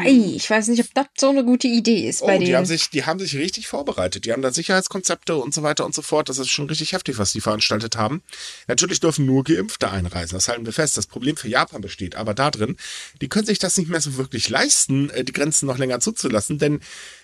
[0.00, 2.56] Ei, ich weiß nicht, ob das so eine gute Idee ist Oh, bei die denen.
[2.56, 4.24] haben, sich, die haben sich richtig vorbereitet.
[4.24, 6.28] Die haben da Sicherheitskonzepte und so weiter und so fort.
[6.30, 8.22] Das ist schon richtig heftig, was die veranstaltet haben.
[8.68, 10.36] Natürlich dürfen nur Geimpfte einreisen.
[10.36, 10.96] Das halten wir fest.
[10.96, 12.76] Das Problem für Japan besteht aber darin,
[13.20, 16.58] die können sich das nicht mehr so wirklich leisten, äh, die Grenzen noch länger zuzulassen,
[16.58, 16.80] denn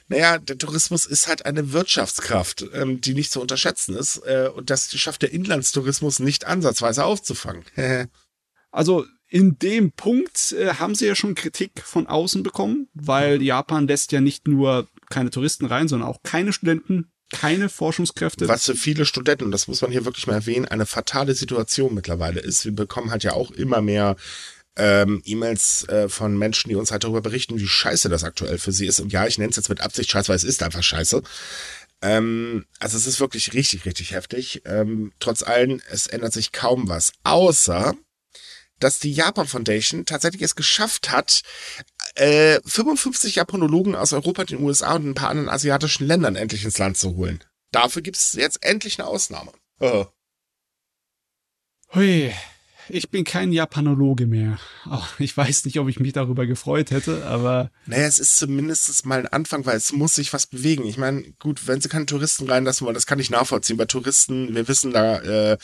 [0.08, 4.18] naja, der Tourismus ist halt eine Wirtschaftskraft, ähm, die nicht zu unterschätzen ist.
[4.26, 7.64] Äh, und das schafft der Inlandstourismus nicht ansatzweise aufzufangen.
[8.74, 13.88] Also in dem Punkt äh, haben sie ja schon Kritik von außen bekommen, weil Japan
[13.88, 18.46] lässt ja nicht nur keine Touristen rein, sondern auch keine Studenten, keine Forschungskräfte.
[18.46, 21.94] Was für viele Studenten, und das muss man hier wirklich mal erwähnen, eine fatale Situation
[21.94, 22.66] mittlerweile ist.
[22.66, 24.16] Wir bekommen halt ja auch immer mehr
[24.76, 28.72] ähm, E-Mails äh, von Menschen, die uns halt darüber berichten, wie scheiße das aktuell für
[28.72, 29.00] sie ist.
[29.00, 31.22] Und ja, ich nenne es jetzt mit Absicht scheiße, weil es ist einfach scheiße.
[32.02, 34.60] Ähm, also es ist wirklich richtig, richtig heftig.
[34.66, 37.12] Ähm, trotz allem, es ändert sich kaum was.
[37.24, 37.94] Außer,
[38.82, 41.42] dass die Japan Foundation tatsächlich es geschafft hat,
[42.14, 46.78] äh, 55 Japanologen aus Europa, den USA und ein paar anderen asiatischen Ländern endlich ins
[46.78, 47.44] Land zu holen.
[47.70, 49.52] Dafür gibt es jetzt endlich eine Ausnahme.
[49.80, 50.06] Oh.
[51.94, 52.32] Hui,
[52.92, 54.58] ich bin kein Japanologe mehr.
[55.18, 57.70] Ich weiß nicht, ob ich mich darüber gefreut hätte, aber.
[57.86, 60.84] Naja, es ist zumindest mal ein Anfang, weil es muss sich was bewegen.
[60.84, 63.76] Ich meine, gut, wenn sie keine Touristen reinlassen wollen, das kann ich nachvollziehen.
[63.76, 65.58] Bei Touristen, wir wissen da, äh,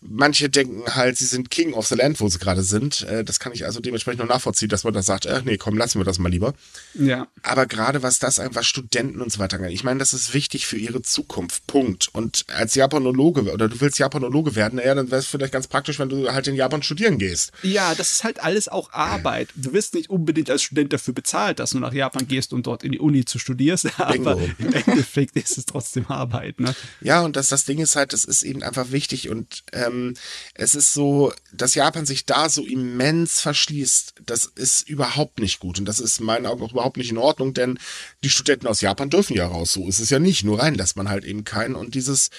[0.00, 3.02] manche denken halt, sie sind King of the Land, wo sie gerade sind.
[3.02, 5.76] Äh, das kann ich also dementsprechend noch nachvollziehen, dass man da sagt, äh, nee, komm,
[5.76, 6.54] lassen wir das mal lieber.
[6.94, 7.28] Ja.
[7.42, 10.66] Aber gerade was das einfach Studenten und so weiter angeht, ich meine, das ist wichtig
[10.66, 11.66] für ihre Zukunft.
[11.66, 12.08] Punkt.
[12.12, 15.98] Und als Japanologe, oder du willst Japanologe werden, naja, dann wäre es vielleicht ganz praktisch,
[15.98, 17.52] wenn du halt in Japan studieren gehst.
[17.62, 19.48] Ja, das ist halt alles auch Arbeit.
[19.56, 22.82] Du wirst nicht unbedingt als Student dafür bezahlt, dass du nach Japan gehst und dort
[22.82, 24.50] in die Uni zu studierst, aber Bingo.
[24.58, 26.74] im Endeffekt ist es trotzdem Arbeit, ne?
[27.00, 30.14] Ja, und das, das Ding ist halt, das ist eben einfach wichtig und ähm,
[30.54, 35.78] es ist so, dass Japan sich da so immens verschließt, das ist überhaupt nicht gut
[35.78, 37.78] und das ist in meinen Augen auch überhaupt nicht in Ordnung, denn
[38.22, 40.96] die Studenten aus Japan dürfen ja raus, so ist es ja nicht, nur rein lässt
[40.96, 42.30] man halt eben keinen und dieses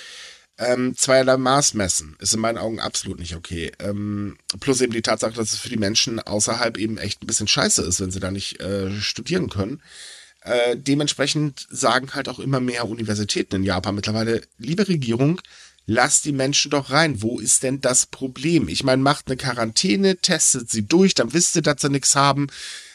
[0.58, 3.72] ähm, zweierlei Maß messen ist in meinen Augen absolut nicht okay.
[3.80, 7.48] Ähm, plus eben die Tatsache, dass es für die Menschen außerhalb eben echt ein bisschen
[7.48, 9.82] scheiße ist, wenn sie da nicht äh, studieren können.
[10.42, 15.42] Äh, dementsprechend sagen halt auch immer mehr Universitäten in Japan mittlerweile, liebe Regierung,
[15.86, 17.22] lasst die Menschen doch rein.
[17.22, 18.68] Wo ist denn das Problem?
[18.68, 22.48] Ich meine, macht eine Quarantäne, testet sie durch, dann wisst ihr, dass sie nichts haben.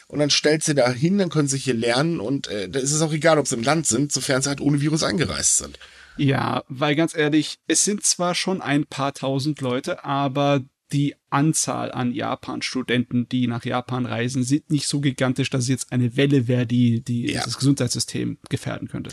[0.07, 2.93] Und dann stellt sie da hin, dann können sie hier lernen und äh, da ist
[2.93, 5.77] es auch egal, ob sie im Land sind, sofern sie halt ohne Virus eingereist sind.
[6.17, 11.91] Ja, weil ganz ehrlich, es sind zwar schon ein paar tausend Leute, aber die Anzahl
[11.91, 16.65] an Japan-Studenten, die nach Japan reisen, sind nicht so gigantisch, dass jetzt eine Welle wäre,
[16.65, 17.43] die, die Ja.
[17.43, 19.11] das Gesundheitssystem gefährden könnte.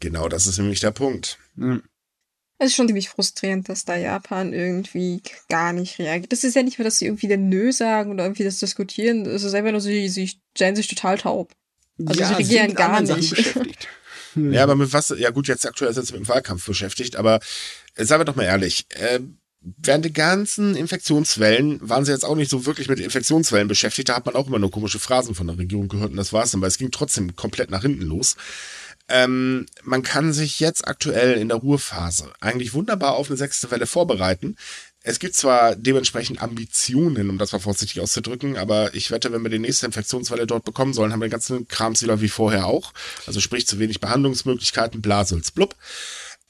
[0.00, 1.38] Genau, das ist nämlich der Punkt.
[1.56, 1.80] Ja.
[2.58, 6.30] Es ist schon ziemlich frustrierend, dass da Japan irgendwie gar nicht reagiert.
[6.30, 9.26] Das ist ja nicht mehr, dass sie irgendwie den Nö sagen oder irgendwie das diskutieren.
[9.26, 11.52] Es ist einfach nur so, sie, sie stellen sich total taub.
[12.06, 13.34] Also sie sind regieren mit gar nicht.
[14.52, 17.40] Ja, aber mit was, ja gut, jetzt aktuell sind sie mit dem Wahlkampf beschäftigt, aber
[17.94, 19.20] äh, seien wir doch mal ehrlich, äh,
[19.60, 24.16] während der ganzen Infektionswellen waren sie jetzt auch nicht so wirklich mit Infektionswellen beschäftigt, da
[24.16, 26.60] hat man auch immer nur komische Phrasen von der Regierung gehört und das war's dann,
[26.60, 28.36] weil es ging trotzdem komplett nach hinten los.
[29.06, 33.86] Ähm, man kann sich jetzt aktuell in der Ruhephase eigentlich wunderbar auf eine sechste Welle
[33.86, 34.56] vorbereiten.
[35.06, 39.50] Es gibt zwar dementsprechend Ambitionen, um das mal vorsichtig auszudrücken, aber ich wette, wenn wir
[39.50, 42.94] die nächste Infektionswelle dort bekommen sollen, haben wir den ganzen Krams wieder wie vorher auch.
[43.26, 45.76] Also sprich zu wenig Behandlungsmöglichkeiten, Blasels, blub.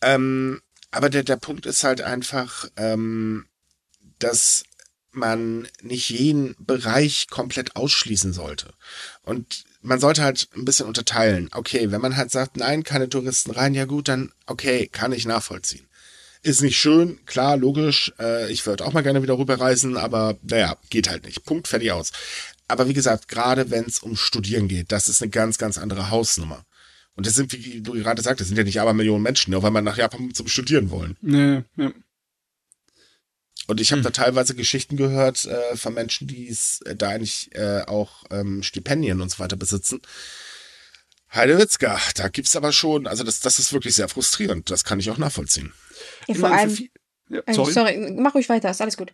[0.01, 0.63] Ähm,
[0.93, 3.47] aber der, der Punkt ist halt einfach, ähm,
[4.21, 4.63] dass
[5.11, 8.73] man nicht jeden Bereich komplett ausschließen sollte.
[9.23, 11.49] Und man sollte halt ein bisschen unterteilen.
[11.53, 15.27] Okay, wenn man halt sagt, nein, keine Touristen rein, ja gut, dann okay, kann ich
[15.27, 15.89] nachvollziehen.
[16.45, 18.13] Ist nicht schön, klar, logisch.
[18.19, 21.45] Äh, ich würde auch mal gerne wieder rüberreisen, aber naja, geht halt nicht.
[21.47, 22.13] Punkt, fertig aus.
[22.69, 26.11] Aber wie gesagt, gerade wenn es um Studieren geht, das ist eine ganz, ganz andere
[26.11, 26.67] Hausnummer.
[27.17, 29.63] Und das sind, wie du gerade sagtest, das sind ja nicht aber Millionen Menschen, nur
[29.63, 31.17] weil man nach Japan zum Studieren wollen.
[31.23, 31.93] Nee, ja.
[33.67, 34.05] Und ich habe Hm.
[34.05, 38.63] da teilweise Geschichten gehört äh, von Menschen, die es äh, da eigentlich äh, auch ähm,
[38.63, 40.03] Stipendien und so weiter besitzen.
[41.33, 44.71] Heidewitzka, da gibt's aber schon, also das, das ist wirklich sehr frustrierend.
[44.71, 45.73] Das kann ich auch nachvollziehen.
[46.29, 46.71] Ja, Ich vor allem.
[46.71, 46.91] viel-
[47.31, 47.73] ja, Äh, sorry.
[47.73, 49.13] sorry, mach ruhig weiter, ist alles gut.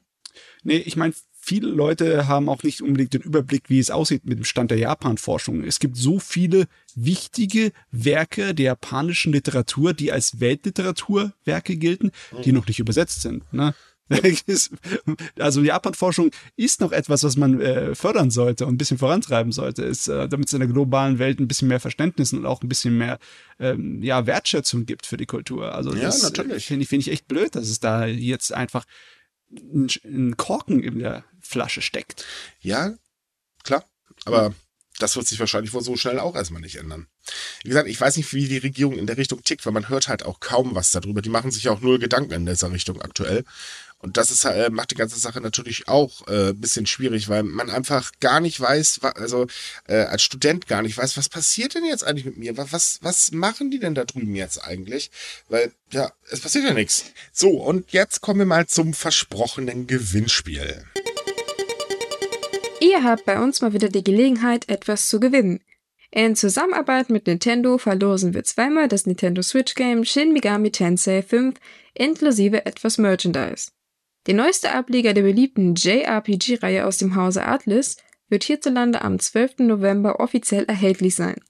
[0.62, 4.38] Nee, ich meine, viele Leute haben auch nicht unbedingt den Überblick, wie es aussieht mit
[4.38, 5.64] dem Stand der Japan-Forschung.
[5.64, 12.10] Es gibt so viele wichtige Werke der japanischen Literatur, die als Weltliteraturwerke gelten,
[12.44, 13.50] die noch nicht übersetzt sind.
[13.52, 13.74] Ne?
[15.38, 19.82] Also Japan-Forschung ist noch etwas, was man äh, fördern sollte und ein bisschen vorantreiben sollte,
[19.82, 22.68] ist, äh, damit es in der globalen Welt ein bisschen mehr Verständnis und auch ein
[22.68, 23.18] bisschen mehr
[23.58, 25.74] ähm, ja, Wertschätzung gibt für die Kultur.
[25.74, 26.66] Also Ja, das natürlich.
[26.66, 28.84] finde ich, finde ich echt blöd, dass es da jetzt einfach
[29.50, 32.24] ein, ein Korken in der Flasche steckt.
[32.60, 32.94] Ja,
[33.64, 33.84] klar.
[34.24, 34.54] Aber
[34.98, 37.06] das wird sich wahrscheinlich wohl so schnell auch erstmal nicht ändern.
[37.62, 40.08] Wie gesagt, ich weiß nicht, wie die Regierung in der Richtung tickt, weil man hört
[40.08, 41.22] halt auch kaum was darüber.
[41.22, 43.44] Die machen sich auch null Gedanken in dieser Richtung aktuell.
[44.02, 47.68] Und das ist, äh, macht die ganze Sache natürlich auch äh, bisschen schwierig, weil man
[47.68, 49.46] einfach gar nicht weiß, also
[49.88, 52.56] äh, als Student gar nicht weiß, was passiert denn jetzt eigentlich mit mir?
[52.56, 55.10] Wa- Was, was machen die denn da drüben jetzt eigentlich?
[55.48, 57.04] Weil, ja, es passiert ja nichts.
[57.32, 60.82] So, und jetzt kommen wir mal zum versprochenen Gewinnspiel.
[62.80, 65.60] Ihr habt bei uns mal wieder die Gelegenheit, etwas zu gewinnen.
[66.10, 71.56] In Zusammenarbeit mit Nintendo verlosen wir zweimal das Nintendo Switch Game Shin Megami Tensei 5
[71.94, 73.70] inklusive etwas Merchandise.
[74.26, 77.96] Der neueste Ableger der beliebten JRPG-Reihe aus dem Hause Atlas
[78.28, 79.60] wird hierzulande am 12.
[79.60, 81.40] November offiziell erhältlich sein.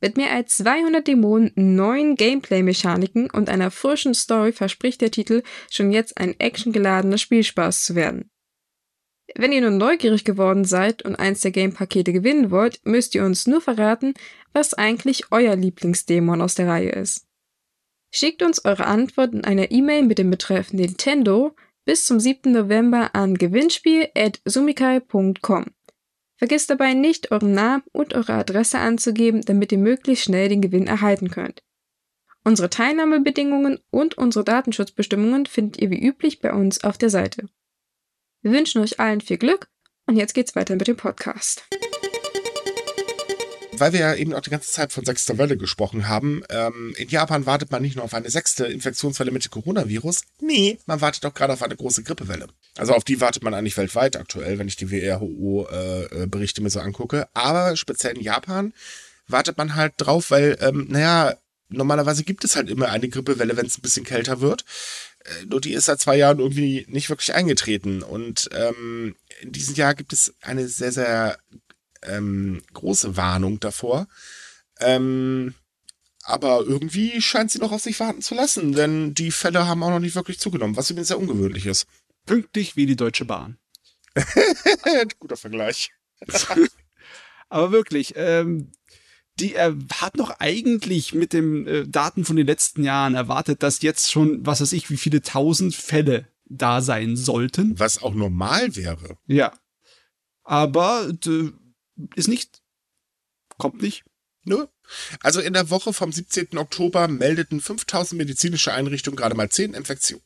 [0.00, 5.92] Mit mehr als 200 Dämonen, neuen Gameplay-Mechaniken und einer frischen Story verspricht der Titel schon
[5.92, 8.30] jetzt ein actiongeladener Spielspaß zu werden.
[9.36, 13.46] Wenn ihr nun neugierig geworden seid und eins der Game-Pakete gewinnen wollt, müsst ihr uns
[13.46, 14.14] nur verraten,
[14.52, 17.26] was eigentlich euer Lieblingsdämon aus der Reihe ist.
[18.12, 22.52] Schickt uns eure Antwort in einer E-Mail mit dem Betreff Nintendo bis zum 7.
[22.52, 25.66] November an gewinnspiel.sumikai.com.
[26.36, 30.86] Vergesst dabei nicht, euren Namen und eure Adresse anzugeben, damit ihr möglichst schnell den Gewinn
[30.86, 31.62] erhalten könnt.
[32.44, 37.50] Unsere Teilnahmebedingungen und unsere Datenschutzbestimmungen findet ihr wie üblich bei uns auf der Seite.
[38.40, 39.68] Wir wünschen euch allen viel Glück
[40.06, 41.68] und jetzt geht's weiter mit dem Podcast.
[43.80, 47.08] Weil wir ja eben auch die ganze Zeit von sechster Welle gesprochen haben, ähm, in
[47.08, 51.24] Japan wartet man nicht nur auf eine sechste Infektionswelle mit dem Coronavirus, nee, man wartet
[51.26, 52.48] auch gerade auf eine große Grippewelle.
[52.76, 56.80] Also auf die wartet man eigentlich weltweit aktuell, wenn ich die WHO-Berichte äh, mir so
[56.80, 57.28] angucke.
[57.34, 58.72] Aber speziell in Japan
[59.26, 61.36] wartet man halt drauf, weil, ähm, naja,
[61.68, 64.64] normalerweise gibt es halt immer eine Grippewelle, wenn es ein bisschen kälter wird.
[65.24, 68.02] Äh, nur die ist seit zwei Jahren irgendwie nicht wirklich eingetreten.
[68.02, 71.38] Und ähm, in diesem Jahr gibt es eine sehr, sehr
[72.02, 74.06] ähm, große Warnung davor.
[74.78, 75.54] Ähm,
[76.22, 79.90] aber irgendwie scheint sie noch auf sich warten zu lassen, denn die Fälle haben auch
[79.90, 81.86] noch nicht wirklich zugenommen, was übrigens sehr ungewöhnlich ist.
[82.26, 83.58] Pünktlich wie die Deutsche Bahn.
[85.18, 85.90] Guter Vergleich.
[87.48, 88.72] aber wirklich, ähm,
[89.38, 93.82] die er hat noch eigentlich mit den äh, Daten von den letzten Jahren erwartet, dass
[93.82, 97.78] jetzt schon, was weiß ich, wie viele tausend Fälle da sein sollten.
[97.78, 99.16] Was auch normal wäre.
[99.26, 99.52] Ja.
[100.42, 101.10] Aber
[102.14, 102.62] ist nicht.
[103.58, 104.04] Kommt nicht.
[104.44, 104.66] Nö.
[105.22, 106.56] Also in der Woche vom 17.
[106.56, 110.22] Oktober meldeten 5000 medizinische Einrichtungen gerade mal 10 Infektionen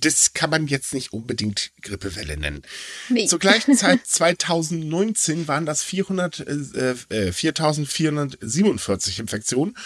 [0.00, 2.62] das kann man jetzt nicht unbedingt Grippewelle nennen.
[3.08, 3.26] Nee.
[3.26, 9.76] Zur gleichen Zeit 2019 waren das 400, äh, 4447 äh, Infektionen.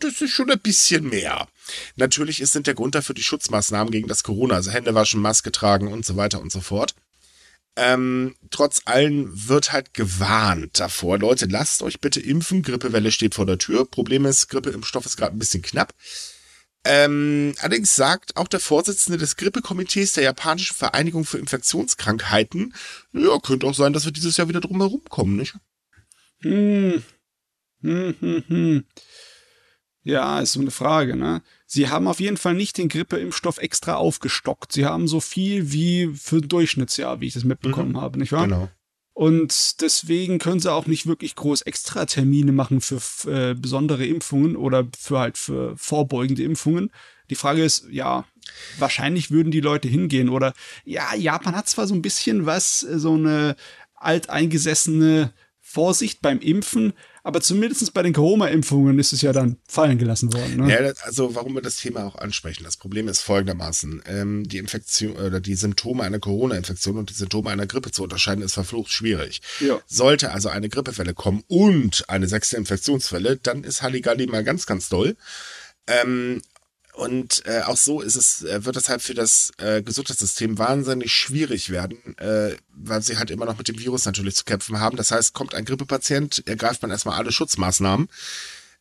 [0.00, 1.48] Das ist schon ein bisschen mehr.
[1.96, 5.52] Natürlich ist sind der Grund dafür die Schutzmaßnahmen gegen das Corona, also Hände waschen, Maske
[5.52, 6.94] tragen und so weiter und so fort.
[7.76, 11.18] Ähm, trotz allem wird halt gewarnt davor.
[11.18, 12.62] Leute, lasst euch bitte impfen.
[12.62, 13.84] Grippewelle steht vor der Tür.
[13.84, 15.92] Problem ist, Grippeimpfstoff ist gerade ein bisschen knapp.
[16.88, 22.74] Ähm, allerdings sagt auch der Vorsitzende des Grippekomitees der japanischen Vereinigung für Infektionskrankheiten,
[23.12, 25.54] ja, könnte auch sein, dass wir dieses Jahr wieder drum herum kommen, nicht?
[26.42, 27.02] Hm.
[27.82, 28.84] Hm, hm, hm.
[30.06, 31.42] Ja, ist so eine Frage, ne?
[31.66, 34.70] Sie haben auf jeden Fall nicht den Grippeimpfstoff extra aufgestockt.
[34.70, 38.00] Sie haben so viel wie für ein Durchschnittsjahr, wie ich das mitbekommen mhm.
[38.00, 38.44] habe, nicht wahr?
[38.44, 38.70] Genau.
[39.14, 44.86] Und deswegen können sie auch nicht wirklich groß Extratermine machen für äh, besondere Impfungen oder
[44.96, 46.92] für halt für vorbeugende Impfungen.
[47.28, 48.26] Die Frage ist, ja,
[48.78, 50.54] wahrscheinlich würden die Leute hingehen oder
[50.84, 53.56] ja, Japan hat zwar so ein bisschen was, äh, so eine
[53.96, 56.92] alteingesessene Vorsicht beim Impfen,
[57.26, 60.58] aber zumindest bei den Corona-Impfungen ist es ja dann fallen gelassen worden.
[60.58, 60.72] Ne?
[60.72, 62.62] Ja, also warum wir das Thema auch ansprechen.
[62.62, 64.04] Das Problem ist folgendermaßen.
[64.06, 68.44] Ähm, die Infektion oder die Symptome einer Corona-Infektion und die Symptome einer Grippe zu unterscheiden,
[68.44, 69.42] ist verflucht schwierig.
[69.58, 69.80] Ja.
[69.88, 74.88] Sollte also eine Grippewelle kommen und eine sechste Infektionswelle, dann ist Halligalli mal ganz, ganz
[74.88, 75.16] doll.
[75.88, 76.42] Ähm,
[76.96, 81.12] und äh, auch so ist es, äh, wird es halt für das äh, Gesundheitssystem wahnsinnig
[81.12, 84.96] schwierig werden, äh, weil sie halt immer noch mit dem Virus natürlich zu kämpfen haben.
[84.96, 88.08] Das heißt, kommt ein Grippepatient, ergreift man erstmal alle Schutzmaßnahmen,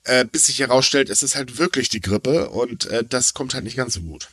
[0.05, 3.65] äh, bis sich herausstellt, es ist halt wirklich die Grippe und äh, das kommt halt
[3.65, 4.29] nicht ganz so gut.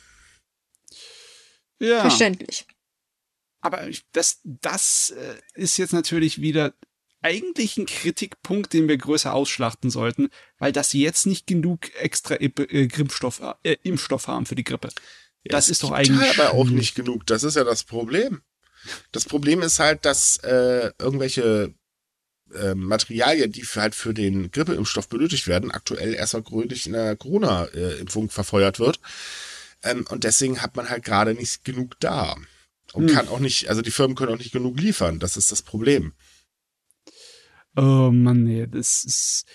[1.79, 1.99] Ja.
[1.99, 2.65] Verständlich.
[3.59, 6.73] Aber das, das äh, ist jetzt natürlich wieder
[7.23, 12.47] eigentlich ein Kritikpunkt, den wir größer ausschlachten sollten, weil das jetzt nicht genug extra äh,
[12.47, 14.89] Impfstoff, äh, Impfstoff haben für die Grippe.
[15.45, 16.39] Das ja, ist doch eigentlich.
[16.39, 17.25] aber auch nicht genug.
[17.25, 18.41] Das ist ja das Problem.
[19.11, 21.73] Das Problem ist halt, dass äh, irgendwelche
[22.53, 27.15] äh, Materialien, die für, halt für den Grippeimpfstoff benötigt werden, aktuell erstmal gründlich in der
[27.15, 28.99] Corona-Impfung verfeuert wird.
[29.83, 32.35] Ähm, und deswegen hat man halt gerade nicht genug da.
[32.93, 33.15] Und hm.
[33.15, 35.19] kann auch nicht, also die Firmen können auch nicht genug liefern.
[35.19, 36.13] Das ist das Problem.
[37.75, 39.45] Oh Mann, nee, das ist.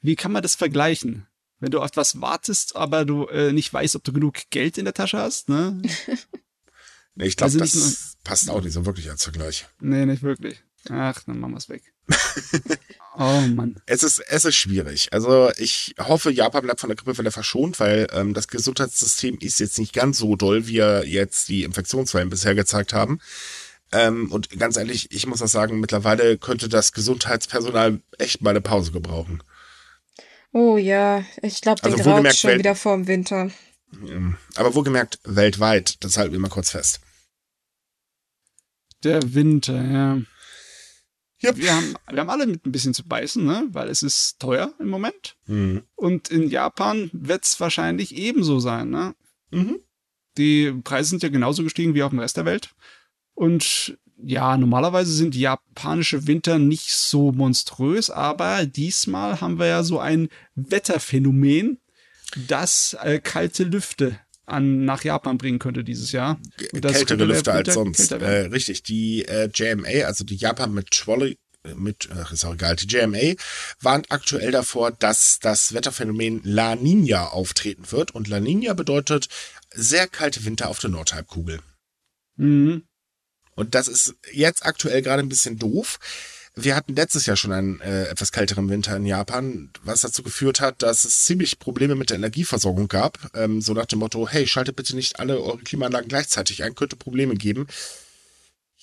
[0.00, 1.26] Wie kann man das vergleichen?
[1.60, 4.84] Wenn du auf etwas wartest, aber du äh, nicht weißt, ob du genug Geld in
[4.84, 5.82] der Tasche hast, ne?
[7.16, 9.66] nee, ich glaube, also das nur, passt auch nicht so wirklich als Vergleich.
[9.80, 10.62] Nee, nicht wirklich.
[10.88, 11.82] Ach, dann machen wir es weg.
[13.18, 13.80] oh Mann.
[13.86, 15.12] Es ist, es ist schwierig.
[15.12, 19.78] Also ich hoffe, Japan bleibt von der Grippewelle verschont, weil ähm, das Gesundheitssystem ist jetzt
[19.78, 23.20] nicht ganz so doll, wie jetzt die Infektionswellen bisher gezeigt haben.
[23.92, 28.60] Ähm, und ganz ehrlich, ich muss auch sagen, mittlerweile könnte das Gesundheitspersonal echt mal eine
[28.60, 29.42] Pause gebrauchen.
[30.52, 33.50] Oh ja, ich glaube, den also, graut schon wieder vor dem Winter.
[34.56, 37.00] Aber wohlgemerkt weltweit, das halten wir mal kurz fest.
[39.04, 40.20] Der Winter, ja.
[41.42, 41.56] Yep.
[41.56, 43.68] Wir, haben, wir haben alle mit ein bisschen zu beißen, ne?
[43.70, 45.36] weil es ist teuer im Moment.
[45.46, 45.84] Mhm.
[45.94, 48.90] Und in Japan wird es wahrscheinlich ebenso sein.
[48.90, 49.14] Ne?
[49.50, 49.78] Mhm.
[50.36, 52.74] Die Preise sind ja genauso gestiegen wie auf dem Rest der Welt.
[53.38, 60.00] Und ja, normalerweise sind japanische Winter nicht so monströs, aber diesmal haben wir ja so
[60.00, 61.78] ein Wetterphänomen,
[62.48, 66.40] das äh, kalte Lüfte an nach Japan bringen könnte dieses Jahr.
[66.72, 68.10] Kältere Lüfte als sonst.
[68.10, 72.74] Äh, richtig, die äh, JMA, also die Japan Meteorology äh, mit, ach, ist auch egal,
[72.74, 73.34] die JMA
[73.80, 78.16] warnt aktuell davor, dass das Wetterphänomen La Nina auftreten wird.
[78.16, 79.28] Und La Nina bedeutet
[79.72, 81.60] sehr kalte Winter auf der Nordhalbkugel.
[82.34, 82.87] Mhm.
[83.58, 85.98] Und das ist jetzt aktuell gerade ein bisschen doof.
[86.54, 90.60] Wir hatten letztes Jahr schon einen äh, etwas kälteren Winter in Japan, was dazu geführt
[90.60, 93.18] hat, dass es ziemlich Probleme mit der Energieversorgung gab.
[93.34, 96.94] Ähm, so nach dem Motto, hey, schaltet bitte nicht alle eure Klimaanlagen gleichzeitig ein, könnte
[96.94, 97.66] Probleme geben.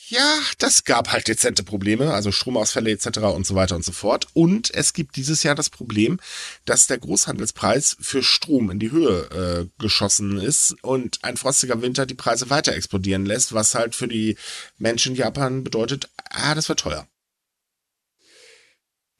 [0.07, 3.19] Ja, das gab halt dezente Probleme, also Stromausfälle etc.
[3.19, 4.27] und so weiter und so fort.
[4.33, 6.19] Und es gibt dieses Jahr das Problem,
[6.65, 12.05] dass der Großhandelspreis für Strom in die Höhe äh, geschossen ist und ein frostiger Winter
[12.05, 14.37] die Preise weiter explodieren lässt, was halt für die
[14.77, 17.07] Menschen in Japan bedeutet, ah, das wird teuer.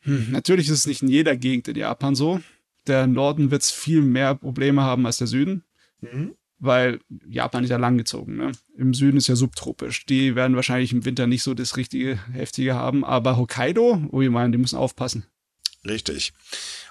[0.01, 2.41] Hm, natürlich ist es nicht in jeder Gegend in Japan so.
[2.86, 5.63] Der Norden wird viel mehr Probleme haben als der Süden.
[6.01, 8.37] Mhm weil Japan ist ja langgezogen.
[8.37, 8.51] Ne?
[8.77, 10.05] Im Süden ist ja subtropisch.
[10.05, 14.29] Die werden wahrscheinlich im Winter nicht so das richtige heftige haben, aber Hokkaido, oh ich
[14.29, 15.25] meine, die müssen aufpassen.
[15.85, 16.33] Richtig.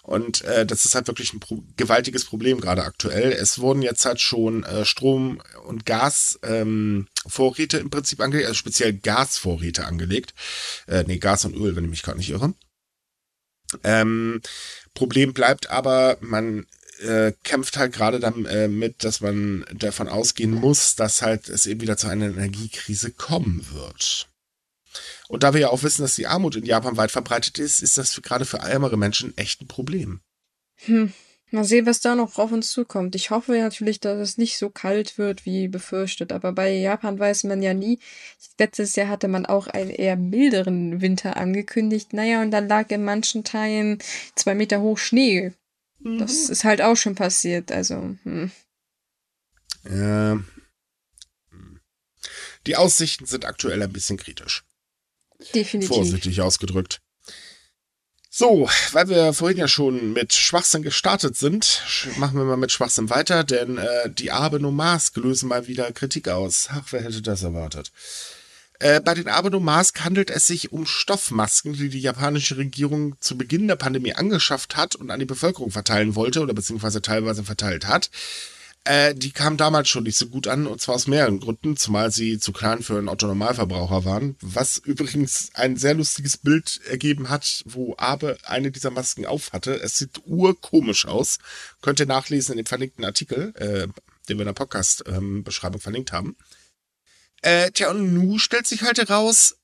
[0.02, 3.32] Und äh, das ist halt wirklich ein pro gewaltiges Problem gerade aktuell.
[3.32, 8.92] Es wurden jetzt halt schon äh, Strom- und Gasvorräte ähm, im Prinzip angelegt, also speziell
[8.92, 10.34] Gasvorräte angelegt.
[10.86, 12.54] Äh, nee, Gas und Öl, wenn ich mich gerade nicht irre.
[13.82, 14.40] Ähm,
[14.94, 16.66] Problem bleibt aber, man
[17.01, 21.80] äh, kämpft halt gerade damit, äh, dass man davon ausgehen muss, dass halt es eben
[21.80, 24.28] wieder zu einer Energiekrise kommen wird.
[25.28, 27.99] Und da wir ja auch wissen, dass die Armut in Japan weit verbreitet ist, ist
[27.99, 30.20] das für, gerade für ärmere Menschen echt ein Problem.
[30.84, 31.12] Hm.
[31.51, 33.14] Mal sehen, was da noch auf uns zukommt.
[33.14, 36.32] Ich hoffe natürlich, dass es nicht so kalt wird, wie befürchtet.
[36.32, 38.01] Aber bei Japan weiß man ja nie.
[38.59, 42.12] Letztes Jahr hatte man auch einen eher milderen Winter angekündigt.
[42.12, 43.99] Naja, und dann lag in manchen Teilen
[44.34, 45.53] zwei Meter hoch Schnee.
[46.05, 46.52] Das mhm.
[46.52, 48.16] ist halt auch schon passiert, also.
[48.24, 48.50] Hm.
[49.88, 50.40] Ja.
[52.66, 54.64] Die Aussichten sind aktuell ein bisschen kritisch.
[55.55, 55.88] Definitiv.
[55.88, 57.00] Vorsichtig ausgedrückt.
[58.36, 61.82] So, weil wir vorhin ja schon mit Schwachsinn gestartet sind,
[62.16, 66.28] machen wir mal mit Schwachsinn weiter, denn äh, die Abe Nomask lösen mal wieder Kritik
[66.28, 66.68] aus.
[66.70, 67.92] Ach, wer hätte das erwartet?
[68.81, 73.68] Äh, bei den Abenomask handelt es sich um Stoffmasken, die die japanische Regierung zu Beginn
[73.68, 78.11] der Pandemie angeschafft hat und an die Bevölkerung verteilen wollte oder beziehungsweise teilweise verteilt hat.
[78.87, 82.11] Äh, die kamen damals schon nicht so gut an und zwar aus mehreren Gründen, zumal
[82.11, 84.37] sie zu klein für einen Otto-Normalverbraucher waren.
[84.43, 89.81] Was übrigens ein sehr lustiges Bild ergeben hat, wo Abe eine dieser Masken aufhatte.
[89.81, 91.39] Es sieht urkomisch aus.
[91.81, 93.89] Könnt ihr nachlesen in dem verlinkten Artikel, äh,
[94.29, 96.37] den wir in der Podcast-Beschreibung ähm, verlinkt haben.
[97.45, 99.57] Äh, tja, und nu stellt sich halt heraus,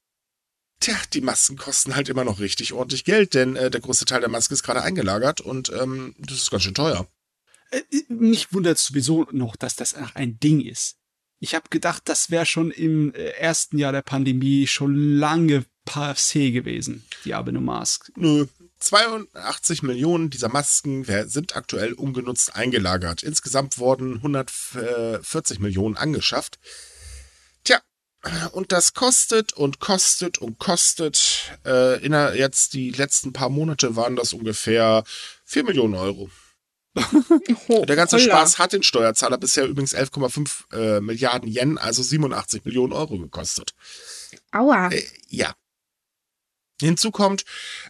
[0.80, 4.20] tja, die Masken kosten halt immer noch richtig ordentlich Geld, denn äh, der große Teil
[4.20, 7.06] der Maske ist gerade eingelagert und ähm, das ist ganz schön teuer.
[7.70, 10.96] Äh, mich wundert sowieso noch, dass das ein Ding ist.
[11.38, 16.52] Ich habe gedacht, das wäre schon im äh, ersten Jahr der Pandemie schon lange passé
[16.52, 18.12] gewesen, die Abeno Mask.
[18.14, 18.46] Nö.
[18.80, 23.22] 82 Millionen dieser Masken sind aktuell ungenutzt eingelagert.
[23.22, 26.58] Insgesamt wurden 140 Millionen angeschafft.
[28.52, 31.58] Und das kostet und kostet und kostet.
[31.64, 35.04] Äh, in der, jetzt die letzten paar Monate waren das ungefähr
[35.44, 36.30] 4 Millionen Euro.
[37.68, 38.24] Oh, der ganze holla.
[38.24, 43.74] Spaß hat den Steuerzahler bisher übrigens 11,5 äh, Milliarden Yen, also 87 Millionen Euro gekostet.
[44.50, 44.88] Aua.
[44.88, 45.54] Äh, ja.
[46.80, 47.44] Hinzu kommt,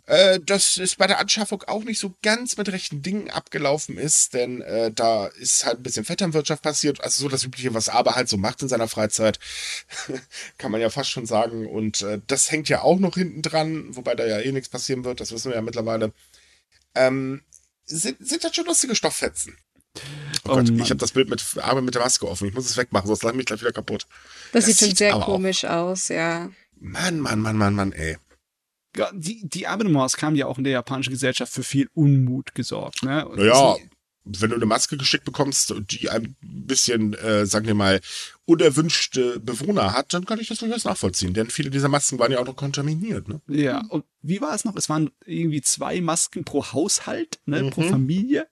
[0.07, 4.35] äh, dass es bei der Anschaffung auch nicht so ganz mit rechten Dingen abgelaufen ist,
[4.35, 8.17] denn äh, da ist halt ein bisschen Vetternwirtschaft passiert, also so das Übliche, was Aber
[8.17, 9.39] halt so macht in seiner Freizeit,
[10.59, 11.67] kann man ja fast schon sagen.
[11.67, 15.05] Und äh, das hängt ja auch noch hinten dran, wobei da ja eh nichts passieren
[15.05, 16.13] wird, das wissen wir ja mittlerweile.
[16.95, 17.43] Ähm,
[17.87, 19.57] sind, sind das schon lustige Stofffetzen.
[20.45, 20.81] Oh, oh Gott, Mann.
[20.81, 22.49] ich habe das Bild mit Arme mit der Maske offen.
[22.49, 24.07] Ich muss es wegmachen, sonst lache ich mich gleich wieder kaputt.
[24.53, 25.91] Das, das sieht schon sehr komisch auch.
[25.91, 26.51] aus, ja.
[26.79, 28.17] Mann, Mann, Mann, Mann, Mann, ey
[29.13, 33.03] die, die Abonnements haben ja auch in der japanischen Gesellschaft für viel Unmut gesorgt.
[33.03, 33.27] Ne?
[33.37, 33.77] naja,
[34.25, 38.01] wenn du eine Maske geschickt bekommst, die ein bisschen, äh, sagen wir mal,
[38.45, 41.35] unerwünschte Bewohner hat, dann kann ich das durchaus nachvollziehen.
[41.35, 43.29] Denn viele dieser Masken waren ja auch noch kontaminiert.
[43.29, 43.41] Ne?
[43.49, 44.77] Ja, und wie war es noch?
[44.77, 47.71] Es waren irgendwie zwei Masken pro Haushalt, ne, mhm.
[47.71, 48.47] pro Familie.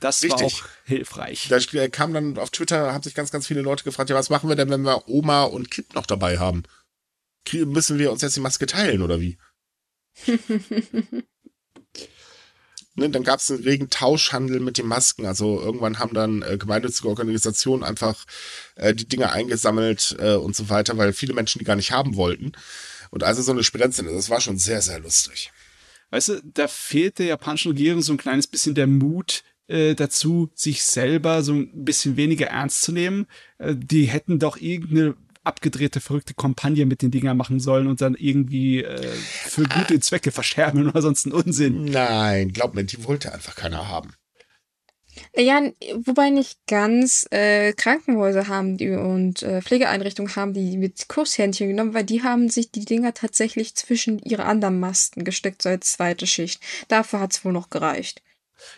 [0.00, 0.40] Das Richtig.
[0.40, 1.48] war auch hilfreich.
[1.48, 4.48] Da kam dann auf Twitter, haben sich ganz, ganz viele Leute gefragt, ja, was machen
[4.48, 6.62] wir denn, wenn wir Oma und Kind noch dabei haben?
[7.52, 9.38] Müssen wir uns jetzt die Maske teilen oder wie?
[12.96, 15.24] Ne, dann gab es einen regen Tauschhandel mit den Masken.
[15.24, 18.26] Also irgendwann haben dann äh, gemeinnützige Organisationen einfach
[18.74, 22.16] äh, die Dinge eingesammelt äh, und so weiter, weil viele Menschen die gar nicht haben
[22.16, 22.52] wollten.
[23.10, 25.52] Und also so eine Spirenzin, das war schon sehr, sehr lustig.
[26.10, 30.50] Weißt du, da fehlt der japanischen Regierung so ein kleines bisschen der Mut, äh, dazu,
[30.54, 33.26] sich selber so ein bisschen weniger ernst zu nehmen.
[33.58, 38.14] Äh, die hätten doch irgendeine abgedrehte, verrückte Kampagne mit den Dingern machen sollen und dann
[38.14, 41.84] irgendwie äh, für gute Zwecke verscherben oder sonst einen Unsinn.
[41.84, 44.14] Nein, glaub mir, die wollte einfach keiner haben.
[45.36, 45.60] Ja,
[46.04, 51.94] wobei nicht ganz äh, Krankenhäuser haben die und äh, Pflegeeinrichtungen haben die mit Kurshändchen genommen,
[51.94, 56.26] weil die haben sich die Dinger tatsächlich zwischen ihre anderen Masten gesteckt, so als zweite
[56.26, 56.62] Schicht.
[56.88, 58.22] Dafür hat's wohl noch gereicht.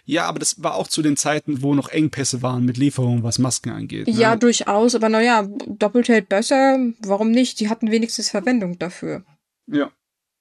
[0.05, 3.39] Ja, aber das war auch zu den Zeiten, wo noch Engpässe waren mit Lieferungen, was
[3.39, 4.07] Masken angeht.
[4.07, 4.15] Ne?
[4.15, 6.79] Ja, durchaus, aber naja, doppelt hält besser.
[7.01, 7.61] Warum nicht?
[7.61, 9.25] Die hatten wenigstens Verwendung dafür.
[9.67, 9.91] Ja,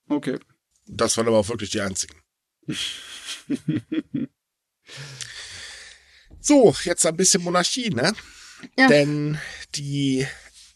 [0.10, 0.40] okay.
[0.88, 2.16] Das waren aber auch wirklich die einzigen.
[6.40, 8.14] so, jetzt ein bisschen Monarchie, ne?
[8.78, 8.88] Ja.
[8.88, 9.38] Denn
[9.76, 10.28] die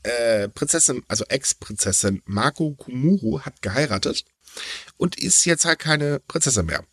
[0.04, 4.26] äh, Prinzessin, also Ex-Prinzessin Mako Kumuru hat geheiratet
[4.98, 6.86] und ist jetzt halt keine Prinzessin mehr.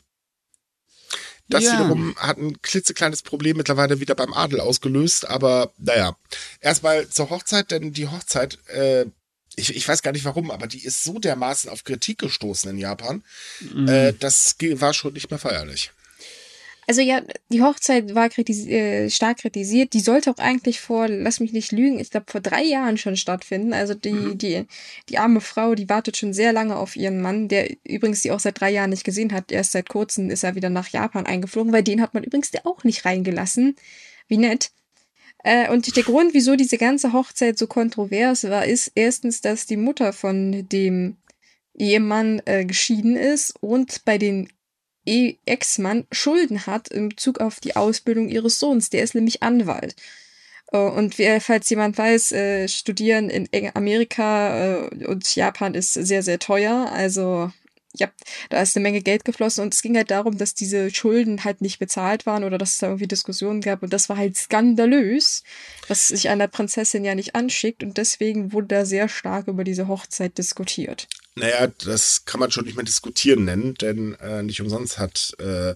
[1.53, 1.73] Das Ja.
[1.75, 6.17] wiederum hat ein klitzekleines Problem mittlerweile wieder beim Adel ausgelöst, aber naja.
[6.61, 9.07] Erstmal zur Hochzeit, denn die Hochzeit, äh,
[9.57, 12.79] ich, ich weiß gar nicht warum, aber die ist so dermaßen auf Kritik gestoßen in
[12.79, 13.23] Japan,
[13.61, 13.89] Mhm.
[13.89, 15.93] äh, das war schon nicht mehr feierlich.
[16.89, 19.93] Also ja, die Hochzeit war kritis äh, stark kritisiert.
[19.93, 23.16] Die sollte auch eigentlich vor, lass mich nicht lügen, ich glaube vor drei Jahren schon
[23.16, 23.72] stattfinden.
[23.72, 24.39] Also die, Mhm.
[24.39, 24.64] die,
[25.09, 28.41] die arme Frau, die wartet schon sehr lange auf ihren Mann, der übrigens sie auch
[28.41, 29.53] seit drei Jahren nicht gesehen hat.
[29.53, 32.83] Erst seit kurzem ist er wieder nach Japan eingeflogen, weil den hat man übrigens auch
[32.83, 33.76] nicht reingelassen.
[34.26, 34.72] Wie nett.
[35.45, 39.76] Äh, und der Grund, wieso diese ganze Hochzeit so kontrovers war, ist erstens, dass die
[39.76, 41.16] Mutter von dem
[41.74, 44.49] Ehemann äh, geschieden ist und bei den
[45.07, 48.91] Ex-Mann Schulden hat im Bezug auf die Ausbildung ihres Sohns.
[48.91, 49.97] Der ist nämlich Anwalt.
[50.73, 56.23] Äh, Und wer, falls jemand weiß, äh, studieren in Amerika äh, und Japan ist sehr,
[56.23, 56.91] sehr teuer.
[56.93, 57.51] Also,
[57.95, 58.11] ja,
[58.49, 61.61] da ist eine Menge Geld geflossen und es ging halt darum, dass diese Schulden halt
[61.61, 65.43] nicht bezahlt waren oder dass es da irgendwie Diskussionen gab und das war halt skandalös,
[65.89, 69.89] was sich einer Prinzessin ja nicht anschickt und deswegen wurde da sehr stark über diese
[69.89, 71.07] Hochzeit diskutiert.
[71.35, 75.74] Naja, das kann man schon nicht mehr diskutieren nennen, denn äh, nicht umsonst hat äh,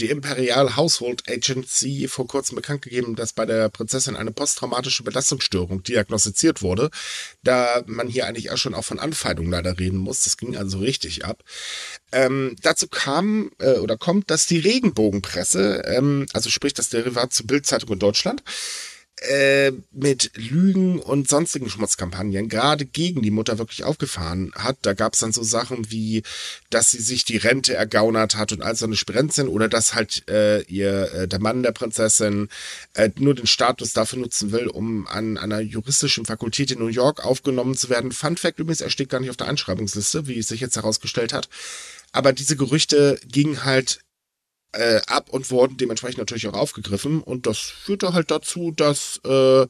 [0.00, 5.84] die Imperial Household Agency vor kurzem bekannt gegeben, dass bei der Prinzessin eine posttraumatische Belastungsstörung
[5.84, 6.90] diagnostiziert wurde,
[7.44, 10.24] da man hier eigentlich auch schon auch von Anfeindung leider reden muss.
[10.24, 11.44] Das ging also richtig ab.
[12.10, 17.46] Ähm, dazu kam äh, oder kommt, dass die Regenbogenpresse, ähm, also sprich das Derivat zur
[17.46, 18.42] Bildzeitung in Deutschland,
[19.22, 24.76] äh, mit Lügen und sonstigen Schmutzkampagnen gerade gegen die Mutter wirklich aufgefahren hat.
[24.82, 26.22] Da gab es dann so Sachen wie,
[26.70, 30.28] dass sie sich die Rente ergaunert hat und all so eine Sprenzin oder dass halt
[30.28, 32.48] äh, ihr äh, der Mann der Prinzessin
[32.94, 37.24] äh, nur den Status dafür nutzen will, um an einer juristischen Fakultät in New York
[37.24, 38.12] aufgenommen zu werden.
[38.12, 41.32] Fun Fact übrigens, er steht gar nicht auf der Einschreibungsliste, wie es sich jetzt herausgestellt
[41.32, 41.48] hat.
[42.12, 44.00] Aber diese Gerüchte gingen halt
[44.72, 47.22] äh, ab und wurden dementsprechend natürlich auch aufgegriffen.
[47.22, 49.66] Und das führte halt dazu, dass, äh,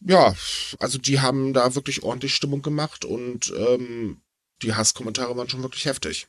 [0.00, 0.34] ja,
[0.78, 4.20] also die haben da wirklich ordentlich Stimmung gemacht und ähm,
[4.62, 6.28] die Hasskommentare waren schon wirklich heftig.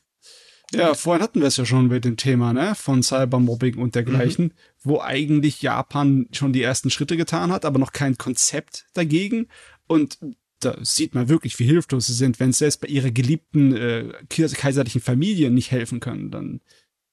[0.72, 4.54] Ja, vorhin hatten wir es ja schon mit dem Thema, ne, von Cybermobbing und dergleichen,
[4.82, 9.48] wo eigentlich Japan schon die ersten Schritte getan hat, aber noch kein Konzept dagegen.
[9.88, 10.18] Und
[10.60, 14.12] da sieht man wirklich, wie hilflos sie sind, wenn es selbst bei ihrer geliebten äh,
[14.28, 16.60] kaiserlichen Familie nicht helfen können, dann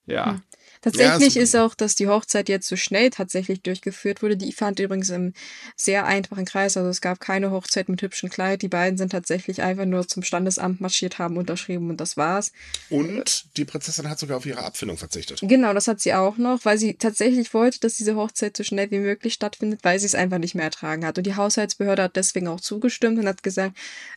[0.08, 0.32] ja.
[0.32, 0.42] Hm.
[0.82, 4.38] Tatsächlich Ja, ist auch, dass die Hochzeit jetzt so schnell tatsächlich durchgeführt wurde.
[4.38, 5.34] Die fand übrigens im
[5.76, 6.78] sehr einfachen Kreis.
[6.78, 8.62] Also es gab keine Hochzeit mit hübschen Kleid.
[8.62, 12.52] Die beiden sind tatsächlich einfach nur zum Standesamt marschiert, haben unterschrieben und das war's.
[12.90, 15.40] Und die Prinzessin hat sogar auf ihre Abfindung verzichtet.
[15.42, 18.92] Genau, das hat sie auch noch, weil sie tatsächlich wollte, dass diese Hochzeit so schnell
[18.92, 21.18] wie möglich stattfindet, weil sie es einfach nicht mehr ertragen hat.
[21.18, 23.76] Und die Haushaltsbehörde hat deswegen auch zugestimmt und hat gesagt,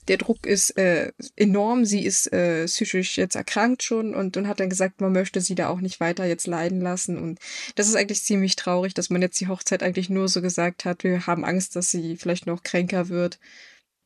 [0.08, 4.60] der Druck ist äh, enorm, sie ist äh, psychisch jetzt erkrankt schon und, und hat
[4.60, 7.18] dann gesagt, man möchte sie da auch nicht weiter jetzt leiden lassen.
[7.18, 7.38] Und
[7.76, 11.04] das ist eigentlich ziemlich traurig, dass man jetzt die Hochzeit eigentlich nur so gesagt hat,
[11.04, 13.38] wir haben Angst, dass sie vielleicht noch kränker wird.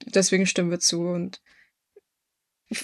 [0.07, 1.41] Deswegen stimmen wir zu und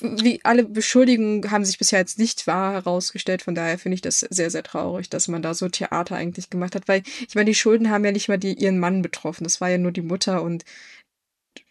[0.00, 3.42] wie alle Beschuldigungen haben sich bisher jetzt nicht wahr herausgestellt.
[3.42, 6.74] Von daher finde ich das sehr, sehr traurig, dass man da so Theater eigentlich gemacht
[6.74, 6.86] hat.
[6.86, 9.44] Weil, ich meine, die Schulden haben ja nicht mal die, ihren Mann betroffen.
[9.44, 10.64] Das war ja nur die Mutter und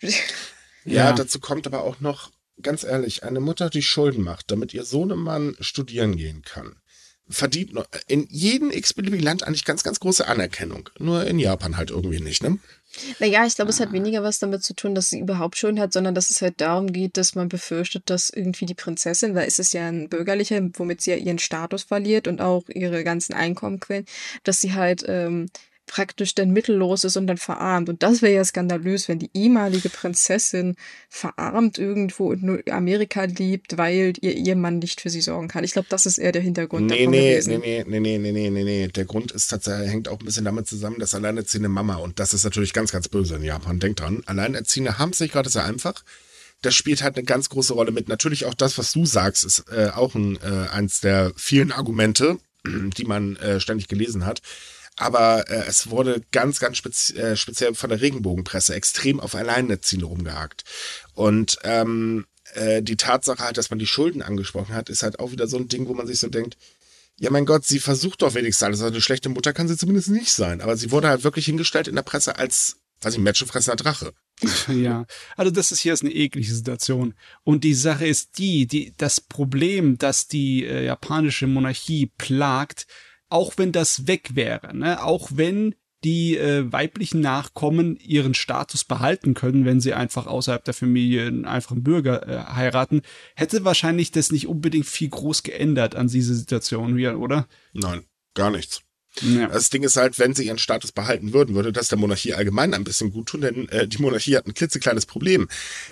[0.01, 0.11] Ja,
[0.85, 1.13] Ja.
[1.13, 2.31] dazu kommt aber auch noch,
[2.61, 6.75] ganz ehrlich, eine Mutter, die Schulden macht, damit ihr Sohnemann studieren gehen kann,
[7.29, 10.89] verdient noch in jedem x-beliebigen Land eigentlich ganz, ganz große Anerkennung.
[10.99, 12.57] Nur in Japan halt irgendwie nicht, ne?
[13.19, 15.93] Naja, ich glaube, es hat weniger was damit zu tun, dass sie überhaupt schon hat,
[15.93, 19.59] sondern dass es halt darum geht, dass man befürchtet, dass irgendwie die Prinzessin, weil es
[19.59, 24.05] ist ja ein bürgerlicher, womit sie ja ihren Status verliert und auch ihre ganzen Einkommenquellen,
[24.43, 25.49] dass sie halt ähm,
[25.89, 27.89] praktisch dann mittellos ist und dann verarmt.
[27.89, 30.75] Und das wäre ja skandalös, wenn die ehemalige Prinzessin
[31.09, 35.63] verarmt irgendwo in Amerika lebt, weil ihr Ehemann nicht für sie sorgen kann.
[35.63, 36.85] Ich glaube, das ist eher der Hintergrund.
[36.85, 37.59] Nee, nee, gewesen.
[37.59, 38.87] nee, nee, nee, nee, nee, nee, nee.
[38.87, 42.35] Der Grund ist tatsächlich, hängt auch ein bisschen damit zusammen, dass alleinerziehende Mama, und das
[42.35, 45.65] ist natürlich ganz, ganz böse in Japan, denkt dran, alleinerziehende haben es nicht gerade sehr
[45.65, 46.03] einfach.
[46.61, 48.09] Das spielt halt eine ganz große Rolle mit.
[48.09, 52.37] Natürlich auch das, was du sagst, ist äh, auch ein, äh, eins der vielen Argumente,
[52.65, 54.41] die man äh, ständig gelesen hat
[54.99, 60.05] aber äh, es wurde ganz, ganz spezi äh, speziell von der Regenbogenpresse extrem auf Alleinerziehende
[60.05, 60.65] rumgehakt.
[61.13, 65.31] Und ähm, äh, die Tatsache halt, dass man die Schulden angesprochen hat, ist halt auch
[65.31, 66.57] wieder so ein Ding, wo man sich so denkt,
[67.17, 68.81] ja mein Gott, sie versucht doch wenigstens alles.
[68.81, 70.59] Also eine schlechte Mutter kann sie zumindest nicht sein.
[70.59, 74.13] Aber sie wurde halt wirklich hingestellt in der Presse als, weiß ich, menschenfressender Drache.
[74.67, 75.05] Ja,
[75.37, 77.13] also das ist hier ist eine eklige Situation.
[77.43, 82.85] Und die Sache ist die, die das Problem, das die äh, japanische Monarchie plagt,
[83.29, 85.03] auch wenn das weg wäre, ne?
[85.03, 90.73] auch wenn die äh, weiblichen Nachkommen ihren Status behalten können, wenn sie einfach außerhalb der
[90.73, 93.01] Familie einen einfachen Bürger äh, heiraten,
[93.35, 97.47] hätte wahrscheinlich das nicht unbedingt viel groß geändert an diese Situation hier, oder?
[97.73, 98.03] Nein,
[98.33, 98.81] gar nichts.
[99.21, 99.47] Ja.
[99.47, 102.73] Das Ding ist halt, wenn sie ihren Status behalten würden, würde das der Monarchie allgemein
[102.73, 105.49] ein bisschen gut tun, denn äh, die Monarchie hat ein klitzekleines Problem.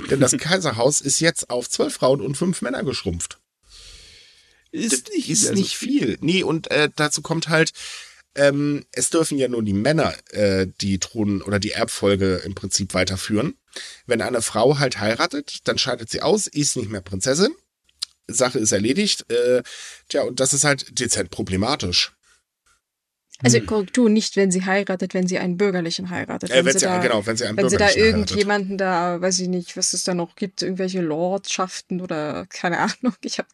[0.09, 3.39] Denn das Kaiserhaus ist jetzt auf zwölf Frauen und fünf Männer geschrumpft.
[4.71, 6.17] Ist nicht, ist also nicht viel.
[6.21, 7.71] Nee, und äh, dazu kommt halt,
[8.35, 12.93] ähm, es dürfen ja nur die Männer äh, die Thron- oder die Erbfolge im Prinzip
[12.93, 13.55] weiterführen.
[14.05, 17.55] Wenn eine Frau halt heiratet, dann scheidet sie aus, ist nicht mehr Prinzessin.
[18.27, 19.29] Sache ist erledigt.
[19.31, 19.63] Äh,
[20.09, 22.16] tja, und das ist halt dezent problematisch.
[23.43, 23.65] Also hm.
[23.67, 26.49] Korrektur, nicht wenn sie heiratet, wenn sie einen Bürgerlichen heiratet.
[26.49, 29.21] Äh, wenn, sie, da, genau, wenn sie einen wenn sie da irgendjemanden heiratet.
[29.21, 33.15] da, weiß ich nicht, was es da noch gibt, irgendwelche Lordschaften oder keine Ahnung.
[33.21, 33.49] Ich habe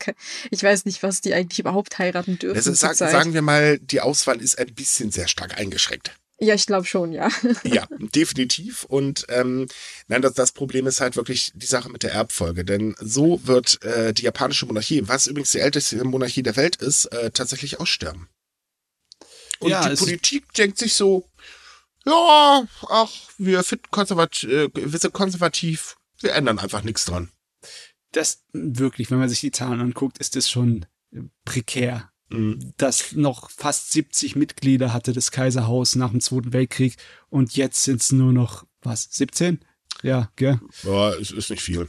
[0.51, 2.55] ich weiß nicht, was die eigentlich überhaupt heiraten dürfen.
[2.55, 6.13] Also sag, sagen wir mal, die Auswahl ist ein bisschen sehr stark eingeschränkt.
[6.39, 7.29] Ja, ich glaube schon, ja.
[7.63, 8.83] ja, definitiv.
[8.83, 9.67] Und ähm,
[10.07, 12.65] nein, das, das Problem ist halt wirklich die Sache mit der Erbfolge.
[12.65, 17.05] Denn so wird äh, die japanische Monarchie, was übrigens die älteste Monarchie der Welt ist,
[17.05, 18.27] äh, tatsächlich aussterben.
[19.63, 21.29] Und ja, die Politik denkt sich so,
[22.05, 27.31] ja, ach, wir finden konservativ, äh, wir sind konservativ, wir ändern einfach nichts dran.
[28.11, 30.85] Das wirklich, wenn man sich die Zahlen anguckt, ist das schon
[31.45, 32.11] prekär.
[32.29, 32.73] Mhm.
[32.77, 36.97] Das noch fast 70 Mitglieder hatte das Kaiserhaus nach dem Zweiten Weltkrieg
[37.29, 39.63] und jetzt sind es nur noch, was, 17?
[40.01, 40.59] Ja, gell?
[40.83, 41.87] Ja, es ist nicht viel.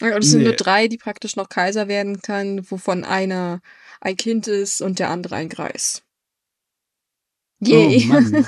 [0.00, 0.46] Ja, es sind nee.
[0.46, 3.60] nur drei, die praktisch noch Kaiser werden kann, wovon einer
[4.00, 6.02] ein Kind ist und der andere ein Greis.
[7.60, 8.10] Yay.
[8.12, 8.44] Oh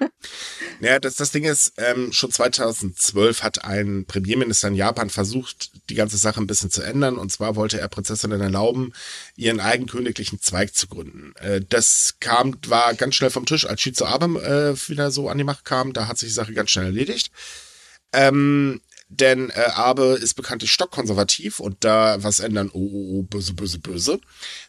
[0.80, 5.94] ja, das, das Ding ist, ähm, schon 2012 hat ein Premierminister in Japan versucht, die
[5.94, 7.18] ganze Sache ein bisschen zu ändern.
[7.18, 8.92] Und zwar wollte er Prinzessinnen erlauben,
[9.36, 11.34] ihren eigenköniglichen Zweig zu gründen.
[11.36, 15.38] Äh, das kam, war ganz schnell vom Tisch, als Shizu Abe äh, wieder so an
[15.38, 15.92] die Macht kam.
[15.92, 17.32] Da hat sich die Sache ganz schnell erledigt.
[18.12, 18.80] Ähm,
[19.20, 23.78] denn äh, Abe ist bekanntlich stockkonservativ und da was ändern, oh, oh, oh, böse, böse,
[23.78, 24.20] böse.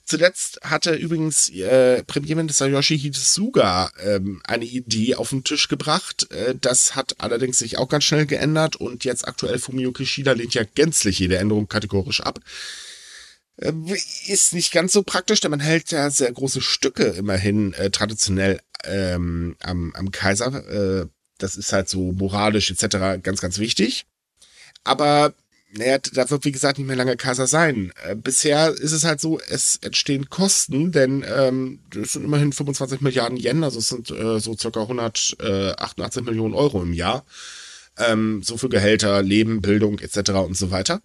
[0.04, 6.30] Zuletzt hatte übrigens äh, Premierminister Yoshihide Suga ähm, eine Idee auf den Tisch gebracht.
[6.32, 10.54] Äh, das hat allerdings sich auch ganz schnell geändert und jetzt aktuell Fumio Kishida lehnt
[10.54, 12.40] ja gänzlich jede Änderung kategorisch ab.
[13.58, 13.72] Äh,
[14.28, 18.60] ist nicht ganz so praktisch, denn man hält ja sehr große Stücke immerhin äh, traditionell
[18.84, 21.02] ähm, am, am Kaiser.
[21.04, 23.22] Äh, das ist halt so moralisch etc.
[23.22, 24.06] ganz, ganz wichtig.
[24.84, 25.34] Aber
[25.76, 27.92] naja, da wird wie gesagt nicht mehr lange Kaiser sein.
[28.04, 33.02] Äh, bisher ist es halt so, es entstehen Kosten, denn ähm, das sind immerhin 25
[33.02, 37.26] Milliarden Yen, also es sind äh, so circa 188 Millionen Euro im Jahr.
[37.98, 40.32] Ähm, so für Gehälter, Leben, Bildung etc.
[40.32, 41.02] und so weiter.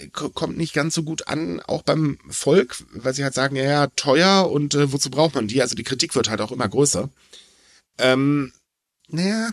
[0.00, 3.64] Äh, kommt nicht ganz so gut an, auch beim Volk, weil sie halt sagen, ja,
[3.64, 5.60] ja, teuer und äh, wozu braucht man die?
[5.60, 7.10] Also die Kritik wird halt auch immer größer.
[7.98, 8.52] Ähm,
[9.08, 9.50] naja,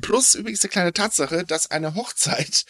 [0.00, 2.64] Plus übrigens die kleine Tatsache, dass eine Hochzeit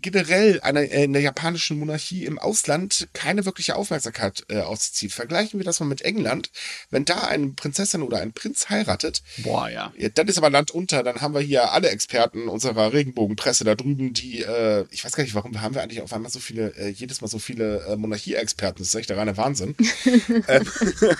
[0.00, 5.12] generell eine, äh, in der japanischen Monarchie im Ausland keine wirkliche Aufmerksamkeit äh, auszieht.
[5.12, 6.50] Vergleichen wir das mal mit England.
[6.90, 9.92] Wenn da eine Prinzessin oder ein Prinz heiratet, Boah, ja.
[10.14, 11.02] dann ist aber Land unter.
[11.02, 15.24] Dann haben wir hier alle Experten unserer Regenbogenpresse da drüben, die, äh, ich weiß gar
[15.24, 17.96] nicht, warum haben wir eigentlich auf einmal so viele, äh, jedes Mal so viele äh,
[17.96, 18.78] Monarchie-Experten.
[18.78, 19.74] Das ist echt der reine Wahnsinn.
[20.48, 20.70] ähm,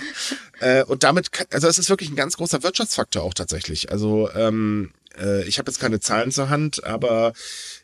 [0.60, 3.90] äh, und damit, also es ist wirklich ein ganz großer Wirtschaftsfaktor auch tatsächlich.
[3.90, 7.32] Also ähm, äh, ich habe jetzt keine Zahlen zur Hand, aber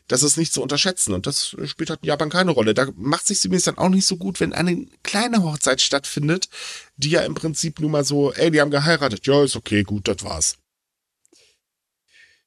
[0.07, 2.73] das ist nicht zu unterschätzen und das spielt halt in Japan keine Rolle.
[2.73, 6.49] Da macht sich übrigens dann auch nicht so gut, wenn eine kleine Hochzeit stattfindet,
[6.97, 10.07] die ja im Prinzip nur mal so, ey, die haben geheiratet, ja, ist okay, gut,
[10.07, 10.57] das war's.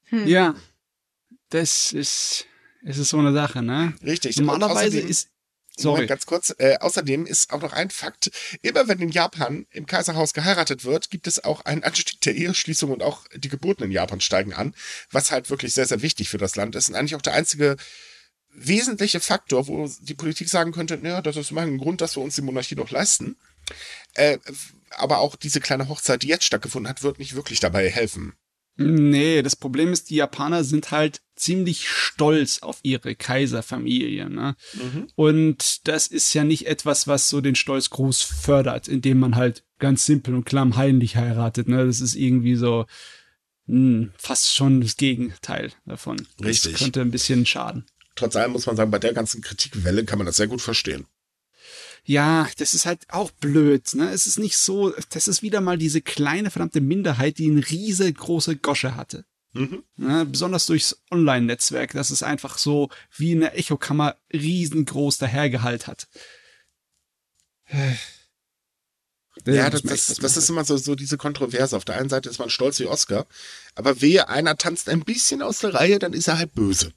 [0.05, 0.27] Hm.
[0.27, 0.55] Ja,
[1.49, 2.45] das ist,
[2.83, 3.93] es ist so eine Sache, ne?
[4.03, 4.37] Richtig.
[4.37, 5.29] Normalerweise ist,
[5.81, 6.07] Sorry.
[6.07, 6.53] ganz kurz.
[6.57, 8.31] Äh, außerdem ist auch noch ein Fakt.
[8.61, 12.91] Immer wenn in Japan im Kaiserhaus geheiratet wird, gibt es auch einen Anstieg der Eheschließung
[12.91, 14.75] und auch die Geburten in Japan steigen an,
[15.11, 17.77] was halt wirklich sehr, sehr wichtig für das Land ist und eigentlich auch der einzige
[18.51, 22.23] wesentliche Faktor, wo die Politik sagen könnte, ja, das ist mal ein Grund, dass wir
[22.23, 23.37] uns die Monarchie noch leisten.
[24.15, 24.39] Äh,
[24.91, 28.33] aber auch diese kleine Hochzeit, die jetzt stattgefunden hat, wird nicht wirklich dabei helfen.
[28.81, 34.55] Nee, das Problem ist, die Japaner sind halt ziemlich stolz auf ihre Kaiserfamilie, ne?
[35.15, 39.63] Und das ist ja nicht etwas, was so den Stolz groß fördert, indem man halt
[39.79, 41.85] ganz simpel und klammheimlich heiratet, ne?
[41.85, 42.85] Das ist irgendwie so
[43.67, 46.25] mh, fast schon das Gegenteil davon.
[46.41, 46.71] Richtig.
[46.73, 47.85] Das könnte ein bisschen schaden.
[48.15, 51.05] Trotz allem muss man sagen, bei der ganzen Kritikwelle kann man das sehr gut verstehen.
[52.09, 54.09] Ja, das ist halt auch blöd, ne?
[54.09, 58.55] Es ist nicht so, das ist wieder mal diese kleine verdammte Minderheit, die eine riesengroße
[58.55, 59.25] Gosche hatte.
[59.53, 59.83] Mhm.
[59.95, 66.07] Ne, besonders durchs Online-Netzwerk, dass es einfach so wie eine Echokammer riesengroß dahergehalt hat.
[69.45, 71.77] Ja, das, das, das ist immer so, so diese Kontroverse.
[71.77, 73.27] Auf der einen Seite ist man stolz wie Oscar,
[73.75, 76.91] aber wehe, einer tanzt ein bisschen aus der Reihe, dann ist er halt böse.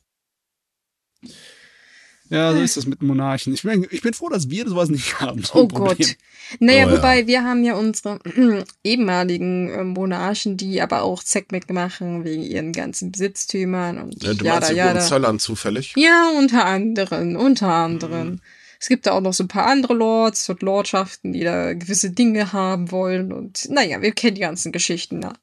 [2.33, 3.53] Ja, so ist das mit Monarchen.
[3.53, 5.43] Ich bin, ich bin froh, dass wir sowas nicht haben.
[5.43, 5.97] So Oh Problem.
[5.99, 6.17] Gott.
[6.61, 6.97] Naja, Oh ja.
[6.97, 8.19] wobei wir haben ja unsere
[8.85, 14.45] ehemaligen äh, Monarchen, die aber auch Zeckmeck machen wegen ihren ganzen Besitztümern und Ja, du
[14.45, 15.01] jada, meinst jada.
[15.01, 15.93] Hohenzollern zufällig?
[15.97, 18.29] Ja, unter anderem, unter anderem.
[18.31, 18.41] Mhm.
[18.81, 22.11] Es gibt da auch noch so ein paar andere Lords und Lordschaften, die da gewisse
[22.11, 25.35] Dinge haben wollen und naja, wir kennen die ganzen Geschichten, na.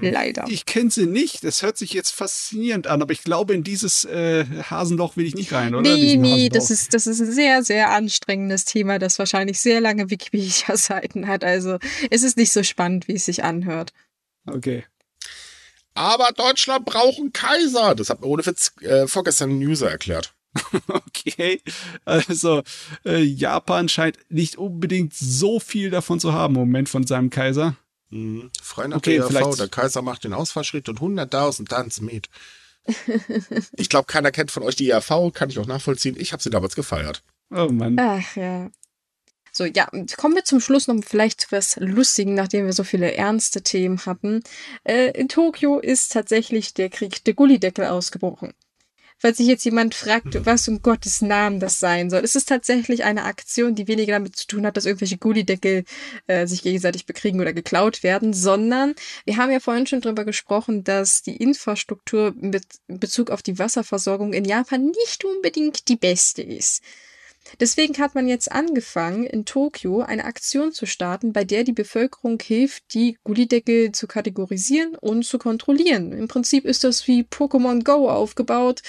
[0.00, 0.44] Leider.
[0.48, 1.44] Ich kenne sie nicht.
[1.44, 5.34] Das hört sich jetzt faszinierend an, aber ich glaube, in dieses äh, Hasenloch will ich
[5.34, 5.82] nicht rein, oder?
[5.82, 10.10] Nee, nee, das ist, das ist ein sehr, sehr anstrengendes Thema, das wahrscheinlich sehr lange
[10.10, 11.44] Wikipedia-Seiten hat.
[11.44, 11.78] Also
[12.10, 13.92] es ist nicht so spannend, wie es sich anhört.
[14.46, 14.84] Okay.
[15.94, 17.94] Aber Deutschland braucht einen Kaiser.
[17.94, 20.34] Das hat mir ohne Witz äh, vorgestern ein User erklärt.
[20.88, 21.60] Okay.
[22.04, 22.62] Also,
[23.04, 27.76] äh, Japan scheint nicht unbedingt so viel davon zu haben im Moment von seinem Kaiser.
[28.10, 28.50] Mhm.
[28.62, 32.28] Frei nach Okay, der vielleicht- der Kaiser macht den Ausfallschritt und 100.000 tanzen mit.
[33.76, 36.16] ich glaube, keiner kennt von euch die ERV, kann ich auch nachvollziehen.
[36.18, 37.22] Ich habe sie damals gefeiert.
[37.50, 37.96] Oh Mann.
[37.98, 38.70] Ach ja.
[39.52, 43.14] So, ja, kommen wir zum Schluss noch vielleicht zu was Lustigen, nachdem wir so viele
[43.14, 44.42] ernste Themen hatten.
[44.84, 48.54] Äh, in Tokio ist tatsächlich der Krieg der Gullideckel ausgebrochen.
[49.22, 53.04] Falls sich jetzt jemand fragt, was um Gottes Namen das sein soll, es ist tatsächlich
[53.04, 55.84] eine Aktion, die weniger damit zu tun hat, dass irgendwelche Gullideckel
[56.26, 58.94] äh, sich gegenseitig bekriegen oder geklaut werden, sondern
[59.26, 64.32] wir haben ja vorhin schon drüber gesprochen, dass die Infrastruktur mit Bezug auf die Wasserversorgung
[64.32, 66.82] in Japan nicht unbedingt die beste ist.
[67.58, 72.38] Deswegen hat man jetzt angefangen, in Tokio eine Aktion zu starten, bei der die Bevölkerung
[72.40, 76.12] hilft, die Gullideckel zu kategorisieren und zu kontrollieren.
[76.12, 78.82] Im Prinzip ist das wie Pokémon Go aufgebaut,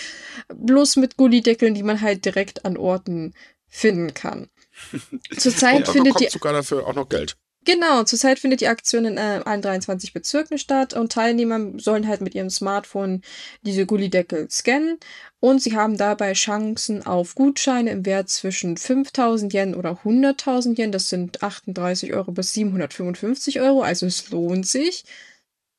[0.54, 3.34] bloß mit Gullideckeln, die man halt direkt an Orten
[3.68, 4.50] finden kann.
[5.38, 7.38] Zurzeit findet die sogar dafür auch noch Geld.
[7.64, 12.22] Genau, zurzeit findet die Aktion in äh, allen 23 Bezirken statt und Teilnehmer sollen halt
[12.22, 13.22] mit ihrem Smartphone
[13.62, 14.98] diese Gullideckel scannen
[15.40, 20.92] und sie haben dabei Chancen auf Gutscheine im Wert zwischen 5000 Yen oder 100.000 Yen.
[20.92, 25.04] Das sind 38 Euro bis 755 Euro, also es lohnt sich.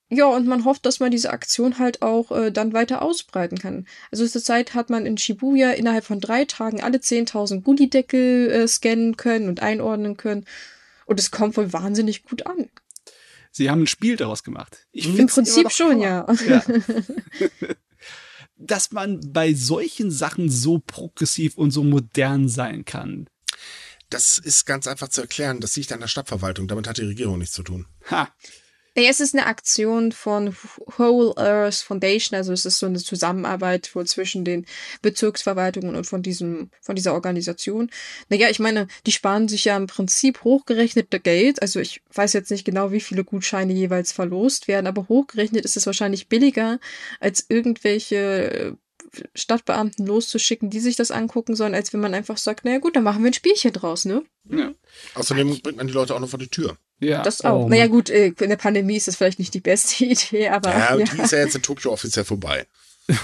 [0.09, 3.87] Ja, und man hofft, dass man diese Aktion halt auch äh, dann weiter ausbreiten kann.
[4.11, 9.17] Also zurzeit hat man in Shibuya innerhalb von drei Tagen alle 10.000 Gullideckel äh, scannen
[9.17, 10.45] können und einordnen können.
[11.13, 12.71] Und es kommt wohl wahnsinnig gut an.
[13.51, 14.87] Sie haben ein Spiel daraus gemacht.
[14.93, 16.27] Ich Im Prinzip schon, ja.
[16.49, 16.65] Ja.
[18.57, 23.29] Dass man bei solchen Sachen so progressiv und so modern sein kann.
[24.09, 25.61] Das ist ganz einfach zu erklären.
[25.61, 26.67] Das liegt an der Stadtverwaltung.
[26.67, 27.85] Damit hat die Regierung nichts zu tun.
[28.11, 28.35] Ha.
[28.95, 30.55] Nee, es ist eine Aktion von
[30.99, 34.67] Whole Earth Foundation, also es ist so eine Zusammenarbeit wohl zwischen den
[35.01, 37.91] Bezirksverwaltungen und von diesem, von dieser Organisation.
[38.29, 41.63] Naja, ich meine, die sparen sich ja im Prinzip hochgerechnete Geld.
[41.63, 45.77] Also ich weiß jetzt nicht genau, wie viele Gutscheine jeweils verlost werden, aber hochgerechnet ist
[45.77, 46.79] es wahrscheinlich billiger,
[47.19, 48.73] als irgendwelche äh,
[49.35, 53.05] Stadtbeamten loszuschicken, die sich das angucken sollen, als wenn man einfach sagt, naja gut, dann
[53.05, 54.23] machen wir ein Spielchen draus, ne?
[54.49, 54.73] Ja.
[55.15, 56.77] Außerdem bringt man die Leute auch noch vor die Tür.
[57.03, 57.23] Ja.
[57.23, 57.65] Das auch.
[57.65, 57.91] Oh, naja Mann.
[57.93, 61.05] gut, äh, in der Pandemie ist das vielleicht nicht die beste Idee, aber Ja, ja.
[61.05, 62.67] die ist ja jetzt in Tokio offiziell vorbei.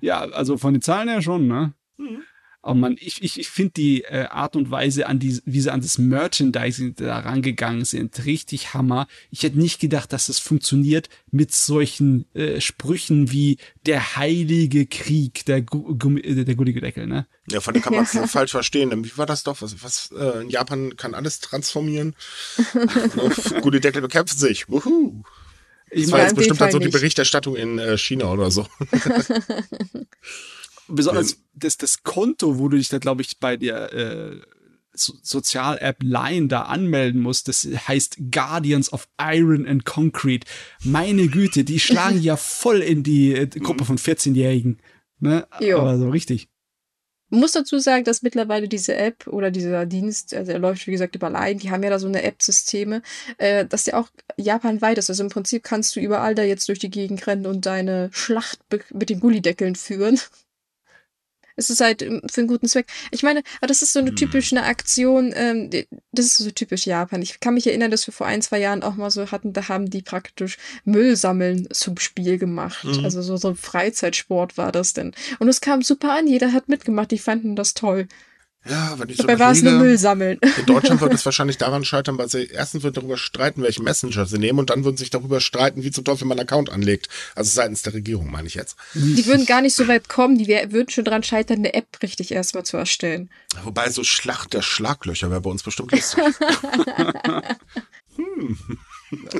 [0.00, 1.72] Ja, also von den Zahlen her schon, ne?
[2.66, 5.70] Oh man, ich, ich, ich finde die äh, Art und Weise, an die, wie sie
[5.70, 9.06] an das Merchandising da rangegangen sind, richtig Hammer.
[9.30, 15.44] Ich hätte nicht gedacht, dass das funktioniert mit solchen äh, Sprüchen wie der heilige Krieg,
[15.44, 17.26] der, Gu Gummi, äh, der Gullideckel, ne?
[17.50, 19.04] Ja, von dem kann man es falsch verstehen.
[19.04, 19.60] Wie war das doch?
[19.60, 22.16] Was, was äh, in Japan kann alles transformieren.
[23.60, 24.70] Gute Deckel bekämpfen sich.
[24.70, 25.22] Wuhu.
[25.90, 28.66] Ich Das war meine, jetzt bestimmt dann so die Berichterstattung in äh, China oder so.
[30.88, 34.40] besonders das, das Konto, wo du dich da, glaube ich, bei der äh,
[34.94, 40.46] so Sozial-App Line da anmelden musst, das heißt Guardians of Iron and Concrete.
[40.84, 44.78] Meine Güte, die schlagen ja voll in die äh, Gruppe von 14-Jährigen.
[45.18, 45.46] Ne?
[45.60, 45.78] Jo.
[45.80, 46.48] Aber so richtig.
[47.30, 50.92] Man muss dazu sagen, dass mittlerweile diese App oder dieser Dienst, also er läuft wie
[50.92, 53.02] gesagt über Line, die haben ja da so eine App-Systeme,
[53.38, 55.10] äh, dass der auch japanweit ist.
[55.10, 58.60] Also im Prinzip kannst du überall da jetzt durch die Gegend rennen und deine Schlacht
[58.92, 60.20] mit den Gullideckeln führen.
[61.56, 62.86] Es ist halt ähm, für einen guten Zweck.
[63.10, 64.16] Ich meine, aber das ist so eine Hm.
[64.16, 65.70] typische Aktion, ähm,
[66.12, 67.22] das ist so typisch Japan.
[67.22, 69.68] Ich kann mich erinnern, dass wir vor ein, zwei Jahren auch mal so hatten, da
[69.68, 72.84] haben die praktisch Müll sammeln zum Spiel gemacht.
[72.84, 73.04] Mhm.
[73.04, 75.12] Also so, so ein Freizeitsport war das denn.
[75.38, 78.06] Und es kam super an, jeder hat mitgemacht, die fanden das toll.
[78.66, 80.38] Ja, wenn ich so Dabei war es nur Müll sammeln.
[80.58, 84.24] In Deutschland wird es wahrscheinlich daran scheitern, weil sie erstens wird darüber streiten, welchen Messenger
[84.26, 87.08] sie nehmen und dann würden sich darüber streiten, wie zum Teufel man einen Account anlegt.
[87.34, 88.76] Also seitens der Regierung, meine ich jetzt.
[88.94, 92.32] Die würden gar nicht so weit kommen, die würden schon dran scheitern, eine App richtig
[92.32, 93.30] erstmal zu erstellen.
[93.64, 96.22] Wobei so Schlacht der Schlaglöcher wäre bei uns bestimmt lustig.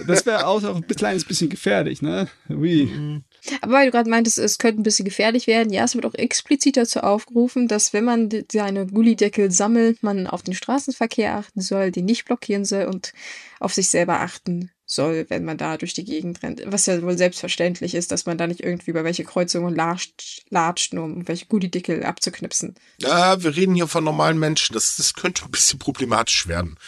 [0.06, 2.28] Das wäre auch ein kleines bisschen gefährlich, ne?
[2.48, 3.22] Wie?
[3.60, 6.14] Aber weil du gerade meintest, es könnte ein bisschen gefährlich werden, ja, es wird auch
[6.14, 11.90] explizit dazu aufgerufen, dass wenn man seine Gullideckel sammelt, man auf den Straßenverkehr achten soll,
[11.90, 13.12] den nicht blockieren soll und
[13.60, 16.62] auf sich selber achten soll, wenn man da durch die Gegend rennt.
[16.66, 20.94] Was ja wohl selbstverständlich ist, dass man da nicht irgendwie über welche Kreuzungen latscht, latscht
[20.94, 22.74] nur um welche Gullideckel abzuknipsen.
[22.98, 24.74] Ja, wir reden hier von normalen Menschen.
[24.74, 26.76] Das, das könnte ein bisschen problematisch werden.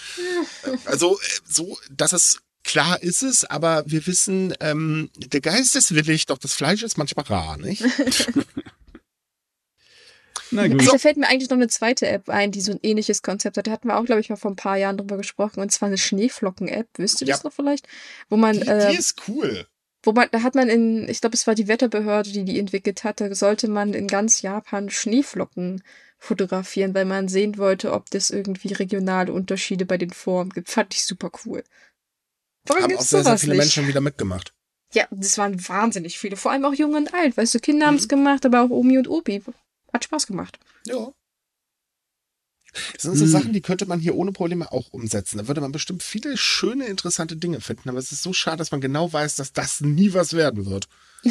[0.84, 5.94] Also, äh, so, dass es klar ist es, aber wir wissen, ähm, der Geist ist
[5.94, 7.84] willig, doch das Fleisch ist manchmal rar, nicht?
[10.50, 10.80] Na gut.
[10.80, 13.56] Also, Da fällt mir eigentlich noch eine zweite App ein, die so ein ähnliches Konzept
[13.56, 13.66] hat.
[13.66, 15.60] Da hatten wir auch, glaube ich, mal vor ein paar Jahren drüber gesprochen.
[15.60, 16.88] Und zwar eine Schneeflocken-App.
[16.96, 17.48] Wisst ihr das Ja.
[17.48, 17.86] noch vielleicht?
[18.28, 19.66] Wo man, Die, äh, die ist cool.
[20.04, 23.02] wo man, da hat man in, ich glaube, es war die Wetterbehörde, die die entwickelt
[23.04, 25.82] hatte, sollte man in ganz Japan Schneeflocken
[26.18, 30.70] fotografieren, weil man sehen wollte, ob das irgendwie regionale Unterschiede bei den Formen gibt.
[30.70, 31.62] Fand ich super cool.
[32.66, 33.60] Warum Haben auch sehr, sehr viele nicht?
[33.62, 34.52] Menschen wieder mitgemacht.
[34.94, 36.36] Ja, das waren wahnsinnig viele.
[36.36, 37.36] Vor allem auch jung und alt.
[37.36, 37.88] Weißt du, Kinder Mhm.
[37.90, 39.42] haben es gemacht, aber auch Omi und Opi.
[39.96, 40.58] Hat Spaß gemacht.
[40.86, 41.10] Ja.
[42.92, 43.30] Das sind so Hm.
[43.30, 45.38] Sachen, die könnte man hier ohne Probleme auch umsetzen.
[45.38, 47.88] Da würde man bestimmt viele schöne, interessante Dinge finden.
[47.88, 50.86] Aber es ist so schade, dass man genau weiß, dass das nie was werden wird.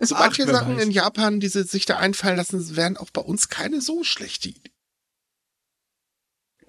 [0.00, 0.82] So Ach, manche Sachen weiß.
[0.84, 4.48] in Japan, die sie sich da einfallen lassen, wären auch bei uns keine so schlechte
[4.48, 4.70] Idee.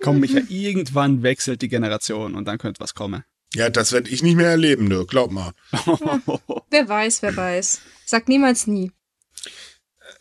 [0.02, 3.24] Komm, Micha, irgendwann wechselt die Generation und dann könnte was kommen.
[3.54, 5.54] Ja, das werde ich nicht mehr erleben, nö, glaub mal.
[6.70, 7.80] Wer weiß, wer weiß.
[8.06, 8.92] Sag niemals nie.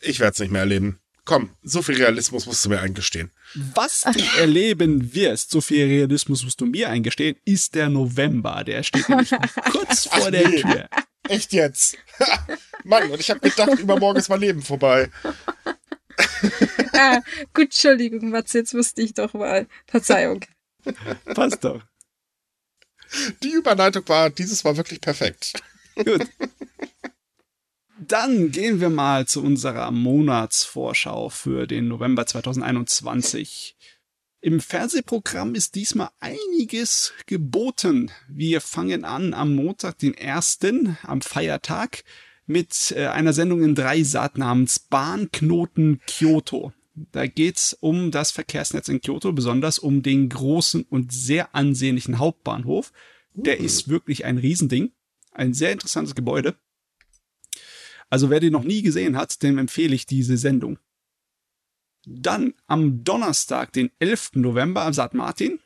[0.00, 1.00] Ich werde es nicht mehr erleben.
[1.24, 3.30] Komm, so viel Realismus musst du mir eingestehen.
[3.74, 8.64] Was du erleben wirst, so viel Realismus musst du mir eingestehen, ist der November.
[8.64, 9.30] Der steht nämlich
[9.70, 10.62] kurz vor Ach der nee.
[10.62, 10.88] Tür.
[11.28, 11.96] Echt jetzt?
[12.84, 15.10] Mann, und ich habe gedacht, übermorgen ist mein Leben vorbei.
[16.92, 17.20] Ah,
[17.54, 19.66] gut, Entschuldigung, Matze, jetzt wusste ich doch mal.
[19.86, 20.44] Verzeihung.
[21.34, 21.80] Passt doch.
[23.42, 25.62] Die Überleitung war dieses Mal wirklich perfekt.
[25.94, 26.26] Gut.
[28.02, 33.76] Dann gehen wir mal zu unserer Monatsvorschau für den November 2021.
[34.40, 38.10] Im Fernsehprogramm ist diesmal einiges geboten.
[38.26, 40.60] Wir fangen an am Montag, den 1.,
[41.02, 42.04] am Feiertag,
[42.46, 46.72] mit äh, einer Sendung in drei Saat namens Bahnknoten Kyoto.
[47.12, 52.94] Da geht's um das Verkehrsnetz in Kyoto, besonders um den großen und sehr ansehnlichen Hauptbahnhof.
[53.34, 54.92] Der ist wirklich ein Riesending.
[55.32, 56.56] Ein sehr interessantes Gebäude.
[58.10, 60.78] Also wer den noch nie gesehen hat, dem empfehle ich diese Sendung.
[62.06, 64.32] Dann am Donnerstag, den 11.
[64.34, 65.14] November, am St.
[65.14, 65.60] Martin.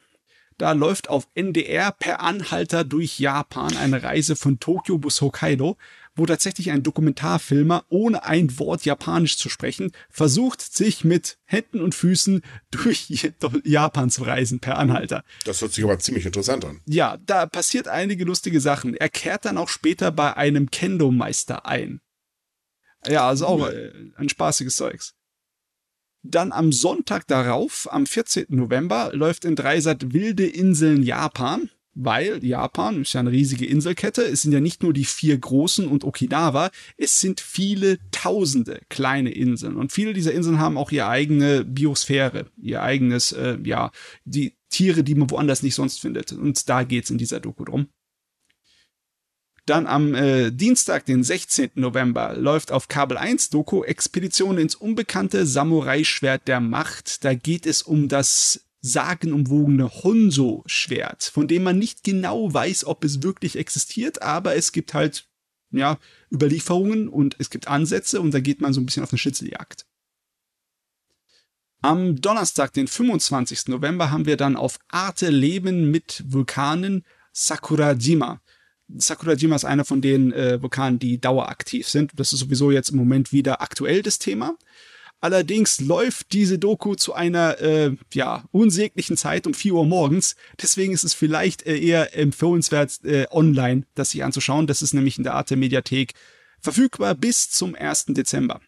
[0.57, 5.77] Da läuft auf NDR per Anhalter durch Japan eine Reise von Tokio bis Hokkaido,
[6.15, 11.97] wo tatsächlich ein Dokumentarfilmer, ohne ein Wort Japanisch zu sprechen, versucht, sich mit Händen und
[11.97, 13.09] Füßen durch
[13.65, 15.25] Japan zu reisen per Anhalter.
[15.45, 16.81] Das hört sich aber ziemlich interessant an.
[16.87, 18.95] Ja, da passiert einige lustige Sachen.
[18.95, 22.01] Er kehrt dann auch später bei einem Kendo-Meister ein.
[23.07, 25.15] Ja, also auch äh, ein spaßiges Zeugs.
[26.23, 28.47] Dann am Sonntag darauf, am 14.
[28.49, 34.23] November, läuft in Dreisat Wilde Inseln Japan, weil Japan ist ja eine riesige Inselkette.
[34.23, 39.31] Es sind ja nicht nur die vier großen und Okinawa, es sind viele tausende kleine
[39.31, 39.77] Inseln.
[39.77, 43.91] Und viele dieser Inseln haben auch ihre eigene Biosphäre, ihr eigenes, äh, ja,
[44.25, 46.33] die Tiere, die man woanders nicht sonst findet.
[46.33, 47.89] Und da geht's in dieser Doku drum.
[49.67, 51.71] Dann am äh, Dienstag, den 16.
[51.77, 57.25] November, läuft auf Kabel 1 Doku Expedition ins unbekannte Samurai-Schwert der Macht.
[57.25, 63.23] Da geht es um das sagenumwogene Honso-Schwert, von dem man nicht genau weiß, ob es
[63.23, 65.27] wirklich existiert, aber es gibt halt,
[65.71, 65.99] ja,
[66.31, 69.87] Überlieferungen und es gibt Ansätze und da geht man so ein bisschen auf eine Schnitzeljagd.
[71.81, 73.69] Am Donnerstag, den 25.
[73.69, 78.43] November, haben wir dann auf Arte Leben mit Vulkanen Sakurajima.
[78.89, 82.13] Sakurajima ist einer von den äh, Vulkanen, die daueraktiv sind.
[82.17, 84.57] Das ist sowieso jetzt im Moment wieder aktuell das Thema.
[85.21, 90.37] Allerdings läuft diese Doku zu einer äh, ja, unsäglichen Zeit um 4 Uhr morgens.
[90.61, 94.67] Deswegen ist es vielleicht äh, eher empfehlenswert, äh, online das sich anzuschauen.
[94.67, 96.13] Das ist nämlich in der Arte Mediathek
[96.61, 98.07] verfügbar bis zum 1.
[98.09, 98.61] Dezember.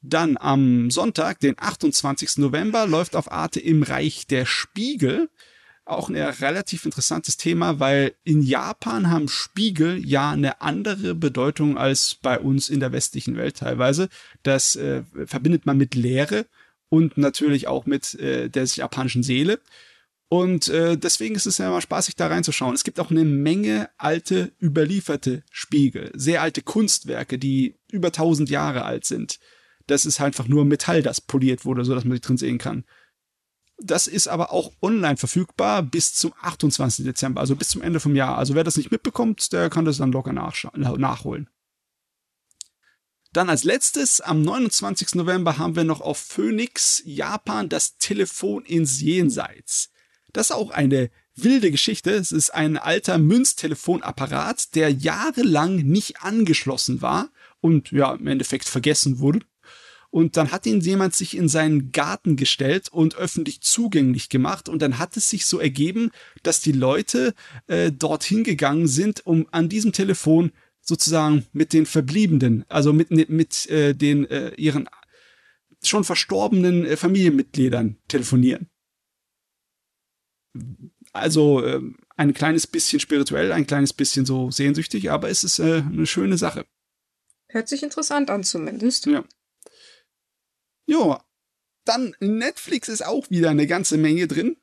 [0.00, 2.38] Dann am Sonntag, den 28.
[2.38, 5.30] November, läuft auf Arte im Reich der Spiegel.
[5.86, 12.14] Auch ein relativ interessantes Thema, weil in Japan haben Spiegel ja eine andere Bedeutung als
[12.14, 14.08] bei uns in der westlichen Welt teilweise.
[14.42, 16.46] Das äh, verbindet man mit Lehre
[16.88, 19.60] und natürlich auch mit äh, der japanischen Seele.
[20.28, 22.74] Und äh, deswegen ist es ja immer spaßig, da reinzuschauen.
[22.74, 28.84] Es gibt auch eine Menge alte, überlieferte Spiegel, sehr alte Kunstwerke, die über 1000 Jahre
[28.84, 29.38] alt sind.
[29.86, 32.84] Das ist einfach nur Metall, das poliert wurde, so dass man sich drin sehen kann.
[33.78, 37.04] Das ist aber auch online verfügbar bis zum 28.
[37.04, 38.38] Dezember, also bis zum Ende vom Jahr.
[38.38, 41.48] Also wer das nicht mitbekommt, der kann das dann locker nachholen.
[43.32, 45.16] Dann als letztes, am 29.
[45.16, 49.90] November haben wir noch auf Phoenix, Japan, das Telefon ins Jenseits.
[50.32, 52.12] Das ist auch eine wilde Geschichte.
[52.12, 59.18] Es ist ein alter Münztelefonapparat, der jahrelang nicht angeschlossen war und ja, im Endeffekt vergessen
[59.18, 59.40] wurde.
[60.14, 64.68] Und dann hat ihn jemand sich in seinen Garten gestellt und öffentlich zugänglich gemacht.
[64.68, 66.12] Und dann hat es sich so ergeben,
[66.44, 67.34] dass die Leute
[67.66, 73.68] äh, dorthin gegangen sind, um an diesem Telefon sozusagen mit den Verbliebenen, also mit, mit
[73.68, 74.88] äh, den äh, ihren
[75.82, 78.70] schon verstorbenen äh, Familienmitgliedern telefonieren.
[81.12, 81.80] Also äh,
[82.16, 86.38] ein kleines bisschen spirituell, ein kleines bisschen so sehnsüchtig, aber es ist äh, eine schöne
[86.38, 86.66] Sache.
[87.48, 89.06] Hört sich interessant an zumindest.
[89.06, 89.24] Ja.
[90.86, 91.18] Jo,
[91.84, 94.56] dann Netflix ist auch wieder eine ganze Menge drin.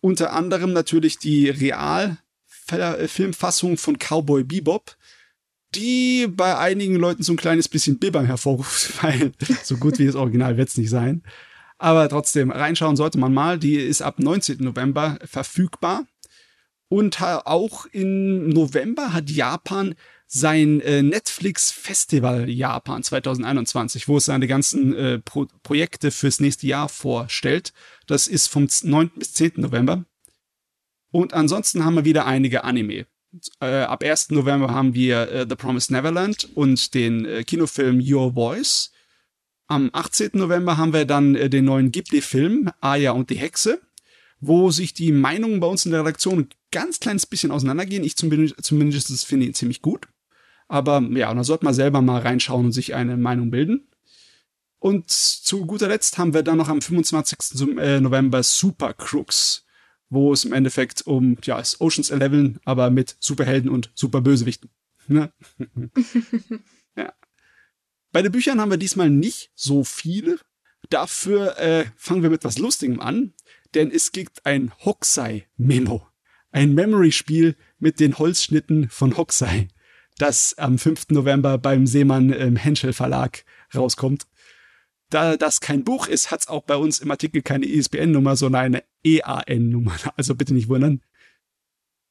[0.00, 4.96] Unter anderem natürlich die Realfilmfassung von Cowboy Bebop,
[5.74, 9.32] die bei einigen Leuten so ein kleines bisschen Bibbern hervorruft, weil
[9.62, 11.22] so gut wie das Original wird es nicht sein.
[11.78, 13.58] Aber trotzdem, reinschauen sollte man mal.
[13.58, 14.62] Die ist ab 19.
[14.62, 16.06] November verfügbar.
[16.88, 19.96] Und auch im November hat Japan
[20.26, 26.66] sein äh, Netflix Festival Japan 2021, wo es seine ganzen äh, Pro Projekte fürs nächste
[26.66, 27.72] Jahr vorstellt.
[28.06, 29.10] Das ist vom 9.
[29.16, 29.52] bis 10.
[29.56, 30.04] November.
[31.10, 33.06] Und ansonsten haben wir wieder einige Anime.
[33.60, 34.30] Äh, ab 1.
[34.30, 38.92] November haben wir äh, The Promised Neverland und den äh, Kinofilm Your Voice.
[39.68, 40.30] Am 18.
[40.34, 43.80] November haben wir dann äh, den neuen Ghibli-Film Aya und die Hexe,
[44.40, 48.04] wo sich die Meinungen bei uns in der Redaktion ein ganz kleines bisschen auseinandergehen.
[48.04, 50.08] Ich zumindest, zumindest finde ihn ziemlich gut.
[50.68, 53.88] Aber ja, da sollte man selber mal reinschauen und sich eine Meinung bilden.
[54.78, 57.78] Und zu guter Letzt haben wir dann noch am 25.
[57.78, 59.64] Äh, November Super Crooks,
[60.10, 64.70] wo es im Endeffekt um, ja, ist Oceans 11, aber mit Superhelden und Superbösewichten.
[65.08, 65.32] Ne?
[66.96, 67.12] ja.
[68.12, 70.38] Bei den Büchern haben wir diesmal nicht so viele.
[70.90, 73.34] Dafür äh, fangen wir mit was Lustigem an,
[73.74, 76.06] denn es gibt ein Hokusai-Memo.
[76.50, 79.68] Ein Memory-Spiel mit den Holzschnitten von Hokusai
[80.18, 81.10] das am 5.
[81.10, 83.44] November beim Seemann im Henschel Verlag
[83.74, 84.26] rauskommt.
[85.10, 88.62] Da das kein Buch ist, hat es auch bei uns im Artikel keine ISBN-Nummer, sondern
[88.62, 89.94] eine EAN-Nummer.
[90.16, 91.02] Also bitte nicht wundern.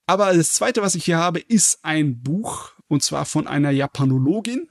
[0.08, 4.70] Aber das zweite, was ich hier habe, ist ein Buch, und zwar von einer Japanologin,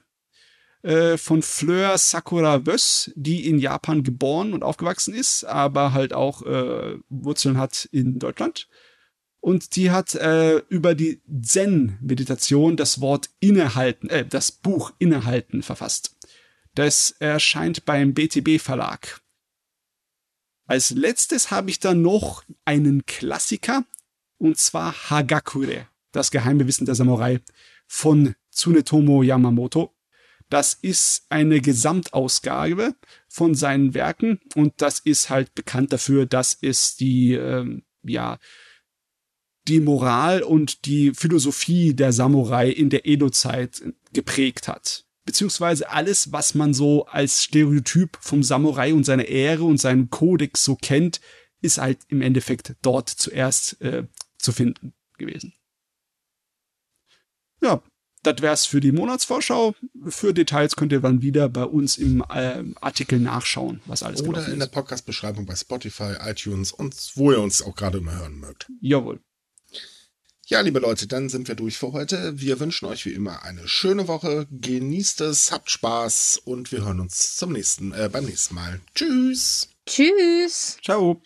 [0.81, 6.41] äh, von Fleur Sakura Wöss, die in Japan geboren und aufgewachsen ist, aber halt auch
[6.43, 8.69] äh, Wurzeln hat in Deutschland.
[9.45, 16.15] Und die hat äh, über die Zen-Meditation das Wort innehalten, äh, das Buch innehalten verfasst.
[16.73, 19.21] Das erscheint beim BTB Verlag.
[20.65, 23.85] Als letztes habe ich dann noch einen Klassiker,
[24.39, 27.39] und zwar Hagakure, das geheime Wissen der Samurai
[27.85, 29.93] von Tsunetomo Yamamoto.
[30.49, 32.95] Das ist eine Gesamtausgabe
[33.27, 38.39] von seinen Werken und das ist halt bekannt dafür, dass es die, ähm, ja,
[39.67, 43.83] die Moral und die Philosophie der Samurai in der Edo-Zeit
[44.13, 45.05] geprägt hat.
[45.25, 50.63] Beziehungsweise alles, was man so als Stereotyp vom Samurai und seiner Ehre und seinem Kodex
[50.63, 51.19] so kennt,
[51.61, 54.03] ist halt im Endeffekt dort zuerst äh,
[54.37, 55.53] zu finden gewesen.
[57.61, 57.81] Ja,
[58.21, 59.75] das wär's für die Monatsvorschau.
[60.07, 64.47] Für Details könnt ihr dann wieder bei uns im äh, Artikel nachschauen, was alles Oder
[64.47, 68.67] in der Podcast-Beschreibung bei Spotify, iTunes und wo ihr uns auch gerade immer hören mögt.
[68.81, 69.19] Jawohl.
[70.47, 72.39] Ja, liebe Leute, dann sind wir durch für heute.
[72.39, 74.45] Wir wünschen euch wie immer eine schöne Woche.
[74.51, 78.79] Genießt es, habt Spaß und wir hören uns zum nächsten, äh, beim nächsten Mal.
[78.93, 79.69] Tschüss.
[79.87, 80.77] Tschüss.
[80.83, 81.19] Ciao.